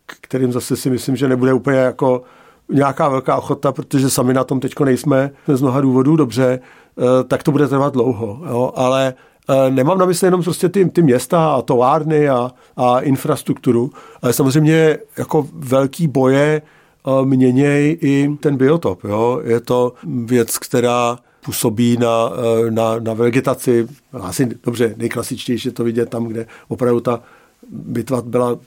kterým 0.07 0.53
zase 0.53 0.77
si 0.77 0.91
myslím, 0.91 1.17
že 1.17 1.29
nebude 1.29 1.53
úplně 1.53 1.77
jako 1.77 2.23
nějaká 2.69 3.09
velká 3.09 3.37
ochota, 3.37 3.73
protože 3.73 4.11
sami 4.11 4.35
na 4.35 4.45
tom 4.45 4.61
teďko 4.61 4.85
nejsme 4.85 5.31
z 5.47 5.61
mnoha 5.61 5.81
důvodů 5.81 6.17
dobře, 6.17 6.61
eh, 6.99 7.25
tak 7.25 7.43
to 7.43 7.53
bude 7.53 7.69
trvat 7.69 7.93
dlouho. 7.93 8.41
Jo? 8.49 8.73
Ale 8.75 9.15
eh, 9.49 9.71
nemám 9.71 9.99
na 9.99 10.07
mysli 10.07 10.27
jenom 10.27 10.43
prostě 10.43 10.69
ty, 10.69 10.85
ty 10.91 11.03
města 11.03 11.55
a 11.55 11.63
továrny 11.63 12.29
a, 12.29 12.51
a 12.77 13.01
infrastrukturu, 13.01 13.91
ale 14.23 14.33
samozřejmě 14.33 14.99
jako 15.19 15.47
velký 15.53 16.09
boje 16.09 16.63
eh, 16.63 17.25
měněj 17.25 17.99
i 18.01 18.31
ten 18.41 18.57
biotop. 18.57 19.05
Jo? 19.05 19.41
Je 19.45 19.61
to 19.61 19.93
věc, 20.05 20.59
která 20.59 21.19
působí 21.45 21.97
na, 21.97 22.31
eh, 22.33 22.71
na, 22.71 22.99
na 22.99 23.15
vegetaci. 23.15 23.89
Asi 24.13 24.49
dobře, 24.65 24.95
nejklasičtější 24.97 25.69
je 25.69 25.73
to 25.73 25.85
vidět 25.85 26.11
tam, 26.11 26.25
kde 26.25 26.47
opravdu 26.69 27.01
ta 27.01 27.23
bitva 27.69 28.23
byla 28.23 28.59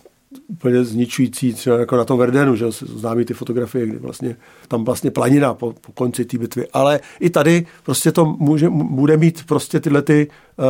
úplně 0.47 0.83
zničující, 0.83 1.53
třeba 1.53 1.77
jako 1.77 1.97
na 1.97 2.05
tom 2.05 2.19
Verdenu, 2.19 2.55
že 2.55 2.65
známí 2.71 3.25
ty 3.25 3.33
fotografie, 3.33 3.87
kdy 3.87 3.97
vlastně 3.97 4.35
tam 4.67 4.85
vlastně 4.85 5.11
planina 5.11 5.53
po, 5.53 5.73
po 5.81 5.91
konci 5.91 6.25
té 6.25 6.37
bitvy. 6.37 6.67
Ale 6.73 6.99
i 7.19 7.29
tady 7.29 7.65
prostě 7.83 8.11
to 8.11 8.25
může, 8.25 8.69
bude 8.69 9.17
mít 9.17 9.43
prostě 9.45 9.79
tyhle 9.79 10.01
ty 10.01 10.27
uh, 10.57 10.65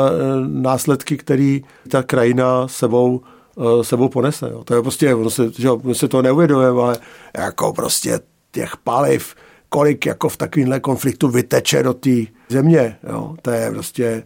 následky, 0.48 1.18
které 1.18 1.60
ta 1.90 2.04
krajina 2.04 2.68
sebou 2.68 3.22
uh, 3.56 3.82
sebou 3.82 4.10
ponese. 4.10 4.50
Jo. 4.52 4.64
To 4.64 4.76
je 4.76 4.82
prostě, 4.82 5.16
ono 5.16 5.30
se, 5.30 5.52
že, 5.58 5.70
ono 5.70 5.96
se 5.96 6.08
to 6.08 6.22
neuvědomuje, 6.22 6.68
ale 6.68 6.98
jako 7.38 7.74
prostě 7.74 8.20
těch 8.52 8.78
paliv, 8.78 9.36
kolik 9.70 10.06
jako 10.06 10.30
v 10.30 10.38
takovémhle 10.38 10.80
konfliktu 10.80 11.28
vyteče 11.28 11.84
do 11.84 11.94
té 11.94 12.26
země. 12.50 12.98
Jo. 13.10 13.36
To 13.42 13.52
je 13.52 13.72
prostě 13.72 14.24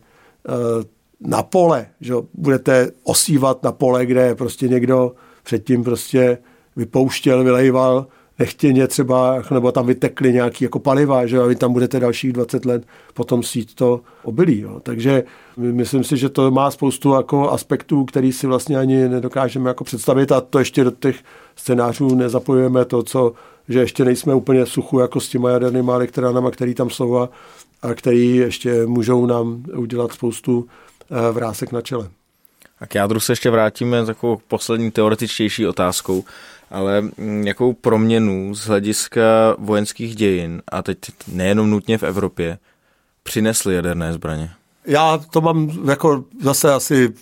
uh, 0.50 0.84
na 1.20 1.44
pole, 1.44 1.86
že 2.02 2.14
budete 2.34 2.92
osívat 3.04 3.64
na 3.64 3.72
pole, 3.72 4.06
kde 4.06 4.36
prostě 4.36 4.68
někdo 4.68 5.12
předtím 5.44 5.84
prostě 5.84 6.38
vypouštěl, 6.76 7.44
vylejval 7.44 8.08
nechtěně 8.40 8.88
třeba, 8.88 9.42
nebo 9.52 9.72
tam 9.72 9.86
vytekly 9.86 10.34
nějaký 10.34 10.64
jako 10.64 10.80
paliva, 10.80 11.26
že 11.26 11.40
a 11.40 11.46
vy 11.46 11.56
tam 11.56 11.74
budete 11.74 12.00
dalších 12.00 12.34
20 12.34 12.66
let 12.66 12.86
potom 13.14 13.44
sít 13.44 13.76
to 13.76 14.02
obilí. 14.24 14.60
Jo. 14.60 14.80
Takže 14.84 15.24
myslím 15.58 16.04
si, 16.04 16.18
že 16.18 16.30
to 16.30 16.52
má 16.52 16.72
spoustu 16.72 17.14
jako 17.14 17.50
aspektů, 17.50 18.06
který 18.06 18.32
si 18.32 18.48
vlastně 18.48 18.78
ani 18.78 19.10
nedokážeme 19.10 19.70
jako 19.70 19.84
představit 19.84 20.32
a 20.32 20.42
to 20.42 20.60
ještě 20.60 20.84
do 20.84 20.92
těch 20.92 21.16
scénářů 21.56 22.16
nezapojujeme 22.16 22.86
to, 22.86 23.04
co, 23.04 23.34
že 23.72 23.80
ještě 23.80 24.06
nejsme 24.06 24.34
úplně 24.34 24.66
suchu 24.66 25.00
jako 25.00 25.20
s 25.20 25.30
těma 25.30 25.50
jadernými 25.50 25.92
elektrárnama, 25.92 26.52
který 26.52 26.74
tam 26.74 26.90
jsou 26.90 27.18
a, 27.18 27.30
a 27.82 27.94
který 27.94 28.36
ještě 28.36 28.86
můžou 28.86 29.26
nám 29.26 29.64
udělat 29.76 30.12
spoustu 30.12 30.68
eh, 31.12 31.32
vrásek 31.32 31.72
na 31.72 31.82
čele. 31.82 32.10
A 32.80 32.88
k 32.88 32.96
jádru 32.96 33.20
se 33.20 33.32
ještě 33.32 33.50
vrátíme 33.50 34.06
takovou 34.06 34.40
poslední 34.48 34.92
teoretičtější 34.92 35.68
otázkou, 35.68 36.24
ale 36.72 37.02
mm, 37.02 37.48
jakou 37.48 37.74
proměnu 37.74 38.56
z 38.56 38.66
hlediska 38.66 39.56
vojenských 39.58 40.16
dějin, 40.16 40.62
a 40.72 40.82
teď 40.82 40.98
nejenom 41.28 41.70
nutně 41.70 41.98
v 41.98 42.04
Evropě, 42.04 42.58
přinesly 43.24 43.76
jaderné 43.76 44.14
zbraně? 44.14 44.52
Já 44.86 45.18
to 45.18 45.42
mám 45.42 45.72
jako 45.90 46.24
zase 46.42 46.74
asi 46.74 47.14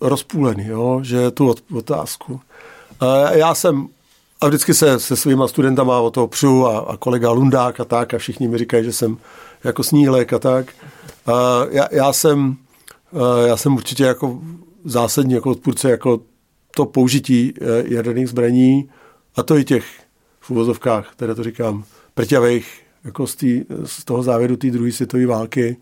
rozpůlený, 0.00 0.66
jo, 0.66 1.00
že 1.02 1.30
tu 1.30 1.54
otázku. 1.74 2.40
Já 3.30 3.54
jsem 3.54 3.88
a 4.40 4.48
vždycky 4.48 4.74
se 4.74 4.98
se 4.98 5.16
svýma 5.16 5.48
studentama 5.48 6.00
o 6.00 6.10
toho 6.10 6.28
přu 6.28 6.66
a, 6.66 6.78
a 6.78 6.96
kolega 6.96 7.30
Lundák 7.30 7.80
a 7.80 7.84
tak 7.84 8.14
a 8.14 8.18
všichni 8.18 8.48
mi 8.48 8.58
říkají, 8.58 8.84
že 8.84 8.92
jsem 8.92 9.16
jako 9.64 9.82
snílek 9.82 10.32
a 10.32 10.38
tak. 10.38 10.72
A 11.26 11.66
já, 11.70 11.88
já, 11.92 12.12
jsem, 12.12 12.56
já 13.46 13.56
jsem 13.56 13.74
určitě 13.74 14.04
jako 14.04 14.40
zásadní 14.84 15.34
jako 15.34 15.50
odpůrce 15.50 15.90
jako 15.90 16.20
to 16.74 16.86
použití 16.86 17.54
eh, 17.60 17.64
jaderných 17.86 18.28
zbraní 18.28 18.90
a 19.36 19.42
to 19.42 19.56
i 19.56 19.64
těch 19.64 19.84
v 20.40 20.50
uvozovkách, 20.50 21.12
které 21.12 21.34
to 21.34 21.44
říkám, 21.44 21.84
prťavých 22.14 22.82
jako 23.04 23.26
z, 23.26 23.36
tý, 23.36 23.64
z 23.84 24.04
toho 24.04 24.22
závěru 24.22 24.56
té 24.56 24.70
druhé 24.70 24.92
světové 24.92 25.26
války. 25.26 25.76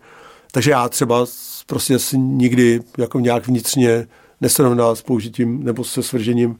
Takže 0.51 0.71
já 0.71 0.89
třeba 0.89 1.25
prostě 1.67 1.99
si 1.99 2.17
nikdy 2.17 2.79
jako 2.97 3.19
nějak 3.19 3.47
vnitřně 3.47 4.07
nesrovnal 4.41 4.95
s 4.95 5.01
použitím 5.01 5.63
nebo 5.63 5.83
se 5.83 6.03
svržením 6.03 6.59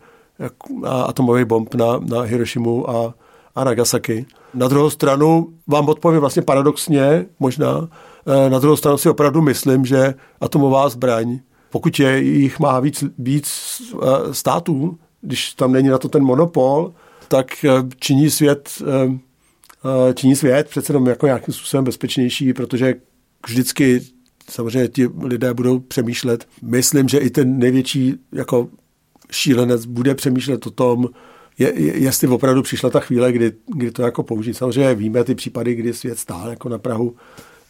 atomových 0.83 1.45
bomb 1.45 1.75
na, 1.75 1.99
na 1.99 2.21
Hiroshimu 2.21 2.89
a, 2.89 3.13
a 3.55 3.63
Nagasaki. 3.63 4.25
Na 4.53 4.67
druhou 4.67 4.89
stranu 4.89 5.53
vám 5.67 5.89
odpovím 5.89 6.19
vlastně 6.19 6.41
paradoxně 6.41 7.25
možná, 7.39 7.89
eh, 8.27 8.49
na 8.49 8.59
druhou 8.59 8.77
stranu 8.77 8.97
si 8.97 9.09
opravdu 9.09 9.41
myslím, 9.41 9.85
že 9.85 10.13
atomová 10.41 10.89
zbraň 10.89 11.39
pokud 11.69 11.99
je, 11.99 12.21
jich 12.21 12.59
má 12.59 12.79
víc, 12.79 13.03
víc 13.17 13.47
eh, 13.93 14.33
států, 14.33 14.97
když 15.21 15.53
tam 15.53 15.71
není 15.71 15.89
na 15.89 15.97
to 15.97 16.09
ten 16.09 16.23
monopol, 16.23 16.93
tak 17.27 17.65
eh, 17.65 17.69
činí 17.99 18.29
svět, 18.29 18.81
činí 20.13 20.35
svět 20.35 20.67
přece 20.69 20.93
jenom 20.93 21.07
jako 21.07 21.25
nějakým 21.25 21.53
způsobem 21.53 21.85
bezpečnější, 21.85 22.53
protože 22.53 22.95
vždycky 23.47 24.01
samozřejmě 24.49 24.87
ti 24.87 25.09
lidé 25.21 25.53
budou 25.53 25.79
přemýšlet. 25.79 26.47
Myslím, 26.61 27.07
že 27.07 27.17
i 27.17 27.29
ten 27.29 27.59
největší 27.59 28.15
jako 28.31 28.67
šílenec 29.31 29.85
bude 29.85 30.15
přemýšlet 30.15 30.67
o 30.67 30.71
tom, 30.71 31.09
je, 31.59 31.81
je, 31.81 31.97
jestli 31.97 32.27
opravdu 32.27 32.61
přišla 32.61 32.89
ta 32.89 32.99
chvíle, 32.99 33.31
kdy, 33.31 33.51
kdy 33.75 33.91
to 33.91 34.01
jako 34.01 34.23
použít. 34.23 34.53
Samozřejmě 34.53 34.95
víme 34.95 35.23
ty 35.23 35.35
případy, 35.35 35.75
kdy 35.75 35.93
svět 35.93 36.19
stál 36.19 36.49
jako 36.49 36.69
na 36.69 36.77
Prahu 36.77 37.15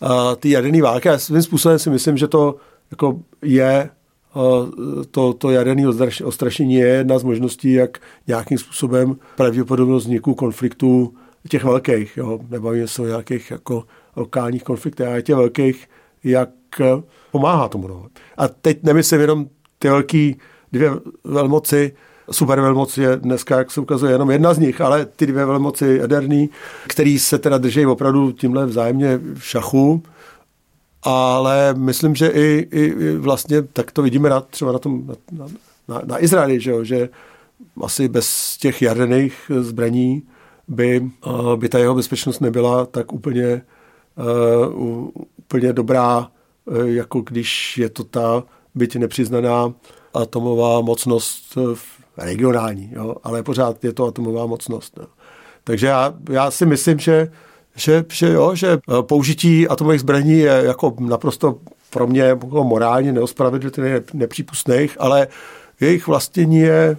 a 0.02 0.36
ty 0.36 0.50
jaderné 0.50 0.82
války. 0.82 1.10
A 1.10 1.18
svým 1.18 1.42
způsobem 1.42 1.80
si 1.80 1.90
myslím, 1.90 2.18
že 2.18 2.28
to 2.28 2.56
jako 2.92 3.20
je 3.42 3.90
to, 5.12 5.34
to 5.34 5.52
jaderné 5.52 5.84
ostrašení 6.24 6.76
je 6.76 6.88
jedna 6.88 7.20
z 7.20 7.24
možností, 7.24 7.74
jak 7.74 7.98
nějakým 8.28 8.58
způsobem 8.58 9.18
pravděpodobnost 9.36 10.04
vzniku 10.04 10.36
konfliktů 10.36 11.14
těch 11.50 11.64
velkých, 11.64 12.18
jo, 12.18 12.40
nebavíme 12.50 12.88
se 12.88 13.02
o 13.02 13.06
nějakých 13.06 13.52
jako 13.52 13.84
lokálních 14.16 14.64
konfliktech, 14.64 15.08
ale 15.08 15.22
těch 15.22 15.36
velkých, 15.36 15.90
jak 16.24 16.50
pomáhá 17.32 17.68
tomu. 17.68 17.88
No. 17.88 18.08
A 18.38 18.48
teď 18.48 18.84
nemyslím 18.84 19.22
jenom 19.22 19.48
ty 19.80 19.90
velké 19.90 20.32
dvě 20.72 20.92
velmoci, 21.24 21.92
supervelmoc 22.32 22.98
je 22.98 23.16
dneska, 23.16 23.58
jak 23.58 23.72
se 23.72 23.82
ukazuje, 23.82 24.12
jenom 24.12 24.32
jedna 24.32 24.54
z 24.54 24.60
nich, 24.60 24.82
ale 24.82 25.06
ty 25.06 25.26
dvě 25.26 25.46
velmoci 25.46 25.98
jaderný, 26.02 26.50
který 26.88 27.20
se 27.20 27.38
teda 27.38 27.58
drží 27.58 27.86
opravdu 27.86 28.32
tímhle 28.32 28.66
vzájemně 28.66 29.20
v 29.34 29.46
šachu, 29.46 30.04
ale 31.04 31.74
myslím, 31.74 32.16
že 32.16 32.28
i, 32.28 32.68
i, 32.72 32.82
i 32.82 33.18
vlastně 33.18 33.62
tak 33.62 33.92
to 33.92 34.02
vidíme 34.02 34.30
na, 34.30 34.42
třeba 34.42 34.72
na, 34.72 34.80
tom, 34.80 35.16
na, 35.32 35.48
na, 35.88 36.02
na 36.06 36.24
Izraeli, 36.24 36.60
že, 36.60 36.72
jo, 36.72 36.84
že 36.84 37.10
asi 37.82 38.08
bez 38.08 38.58
těch 38.58 38.82
jaderných 38.82 39.52
zbraní 39.60 40.24
by, 40.68 41.10
by 41.56 41.70
ta 41.70 41.80
jeho 41.80 41.96
bezpečnost 41.96 42.40
nebyla 42.40 42.86
tak 42.86 43.14
úplně, 43.14 43.62
uh, 44.74 45.10
úplně 45.38 45.74
dobrá, 45.74 46.28
uh, 46.66 46.86
jako 46.86 47.22
když 47.22 47.78
je 47.78 47.90
to 47.90 48.04
ta 48.04 48.44
byť 48.76 48.96
nepřiznaná 48.96 49.74
atomová 50.18 50.82
mocnost 50.82 51.58
regionální, 52.18 52.90
jo, 52.94 53.16
ale 53.24 53.44
pořád 53.44 53.84
je 53.84 53.94
to 53.94 54.06
atomová 54.06 54.46
mocnost. 54.46 54.98
Jo. 54.98 55.06
Takže 55.64 55.88
já, 55.88 56.14
já 56.30 56.52
si 56.52 56.66
myslím, 56.66 57.00
že 57.00 57.32
že, 57.78 58.06
že, 58.12 58.34
jo, 58.34 58.56
že 58.56 58.68
eh, 58.72 58.80
použití 59.02 59.68
atomových 59.68 60.02
zbraní 60.02 60.40
je 60.40 60.62
jako 60.66 60.96
naprosto 61.00 61.58
pro 61.90 62.08
mě 62.08 62.22
jako 62.22 62.64
morálně 62.64 63.12
neospravedlitelně 63.14 64.02
nepřípustných, 64.14 64.98
ale 65.00 65.28
jejich 65.80 66.08
vlastnění 66.08 66.60
je, 66.60 66.98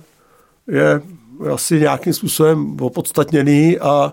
je 0.68 1.00
asi 1.52 1.80
nějakým 1.80 2.12
způsobem 2.12 2.76
opodstatněný 2.80 3.78
a, 3.78 4.12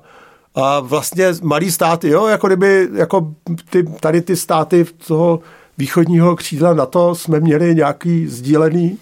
a 0.56 0.80
vlastně 0.80 1.28
malý 1.42 1.72
státy, 1.72 2.10
jo, 2.10 2.28
jako 2.28 2.48
kdyby 2.48 2.90
jako 2.94 3.34
ty, 3.70 3.84
tady 3.84 4.22
ty 4.22 4.36
státy 4.36 4.86
toho 5.08 5.40
východního 5.78 6.36
křídla 6.36 6.74
na 6.74 6.86
to 6.86 7.16
jsme 7.16 7.40
měli 7.40 7.76
nějaký 7.76 8.28
sdílený, 8.28 8.98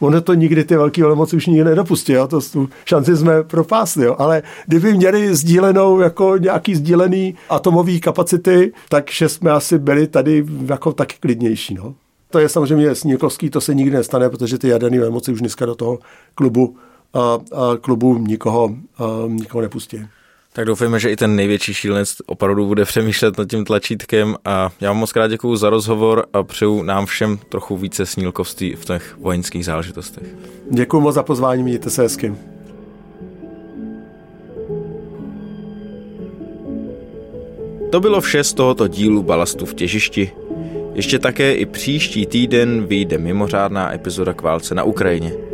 ono 0.00 0.20
to 0.20 0.34
nikdy 0.34 0.64
ty 0.64 0.76
velké 0.76 1.02
velmoci 1.02 1.36
už 1.36 1.46
nikdy 1.46 1.64
nedopustí, 1.64 2.12
jo, 2.12 2.26
to 2.26 2.40
tu 2.40 2.68
šanci 2.84 3.16
jsme 3.16 3.42
propásli, 3.42 4.04
jo, 4.04 4.16
ale 4.18 4.42
kdyby 4.66 4.94
měli 4.94 5.36
sdílenou 5.36 6.00
jako 6.00 6.36
nějaký 6.36 6.74
sdílený 6.74 7.34
atomový 7.48 8.00
kapacity, 8.00 8.72
takže 8.88 9.28
jsme 9.28 9.50
asi 9.50 9.78
byli 9.78 10.06
tady 10.06 10.44
jako 10.66 10.92
taky 10.92 11.16
klidnější, 11.20 11.74
no. 11.74 11.94
To 12.30 12.38
je 12.38 12.48
samozřejmě 12.48 12.94
snílkovský, 12.94 13.50
to 13.50 13.60
se 13.60 13.74
nikdy 13.74 13.96
nestane, 13.96 14.30
protože 14.30 14.58
ty 14.58 14.68
jaderné 14.68 15.00
velmoci 15.00 15.32
už 15.32 15.40
dneska 15.40 15.66
do 15.66 15.74
toho 15.74 15.98
klubu 16.34 16.76
a, 17.14 17.20
a 17.20 17.38
klubu 17.80 18.18
nikoho, 18.18 18.74
a, 18.98 19.04
nikoho 19.28 19.62
nepustí. 19.62 20.06
Tak 20.56 20.64
doufejme, 20.64 21.00
že 21.00 21.10
i 21.10 21.16
ten 21.16 21.36
největší 21.36 21.74
šílenec 21.74 22.16
opravdu 22.26 22.66
bude 22.66 22.84
přemýšlet 22.84 23.38
nad 23.38 23.48
tím 23.48 23.64
tlačítkem 23.64 24.36
a 24.44 24.70
já 24.80 24.90
vám 24.90 24.96
moc 24.96 25.12
krát 25.12 25.28
děkuju 25.28 25.56
za 25.56 25.70
rozhovor 25.70 26.26
a 26.32 26.42
přeju 26.42 26.82
nám 26.82 27.06
všem 27.06 27.38
trochu 27.48 27.76
více 27.76 28.06
snílkovství 28.06 28.74
v 28.74 28.84
těch 28.84 29.16
vojenských 29.20 29.64
záležitostech. 29.64 30.26
Děkuji 30.70 31.00
moc 31.00 31.14
za 31.14 31.22
pozvání, 31.22 31.62
mějte 31.62 31.90
se 31.90 32.02
hezky. 32.02 32.34
To 37.90 38.00
bylo 38.00 38.20
vše 38.20 38.44
z 38.44 38.52
tohoto 38.52 38.88
dílu 38.88 39.22
Balastu 39.22 39.66
v 39.66 39.74
těžišti. 39.74 40.32
Ještě 40.94 41.18
také 41.18 41.54
i 41.54 41.66
příští 41.66 42.26
týden 42.26 42.86
vyjde 42.86 43.18
mimořádná 43.18 43.94
epizoda 43.94 44.32
k 44.32 44.42
válce 44.42 44.74
na 44.74 44.82
Ukrajině. 44.82 45.45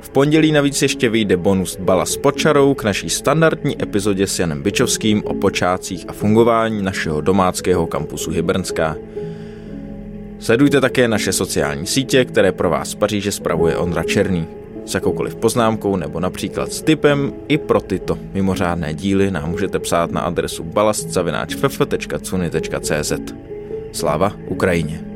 V 0.00 0.10
pondělí 0.10 0.52
navíc 0.52 0.82
ještě 0.82 1.08
vyjde 1.08 1.36
bonus 1.36 1.76
Bala 1.80 2.06
s 2.06 2.16
počarou 2.16 2.74
k 2.74 2.84
naší 2.84 3.10
standardní 3.10 3.82
epizodě 3.82 4.26
s 4.26 4.38
Janem 4.38 4.62
Byčovským 4.62 5.22
o 5.24 5.34
počátcích 5.34 6.04
a 6.08 6.12
fungování 6.12 6.82
našeho 6.82 7.20
domáckého 7.20 7.86
kampusu 7.86 8.30
Hybernská. 8.30 8.96
Sledujte 10.38 10.80
také 10.80 11.08
naše 11.08 11.32
sociální 11.32 11.86
sítě, 11.86 12.24
které 12.24 12.52
pro 12.52 12.70
vás 12.70 12.88
z 12.88 12.94
Paříže 12.94 13.32
spravuje 13.32 13.76
Ondra 13.76 14.02
Černý. 14.02 14.46
S 14.84 14.94
jakoukoliv 14.94 15.34
poznámkou 15.34 15.96
nebo 15.96 16.20
například 16.20 16.72
s 16.72 16.82
tipem 16.82 17.32
i 17.48 17.58
pro 17.58 17.80
tyto 17.80 18.18
mimořádné 18.32 18.94
díly 18.94 19.30
nám 19.30 19.50
můžete 19.50 19.78
psát 19.78 20.10
na 20.10 20.20
adresu 20.20 20.64
balastzavináčff.cuny.cz 20.64 23.12
Sláva 23.92 24.32
Ukrajině! 24.48 25.07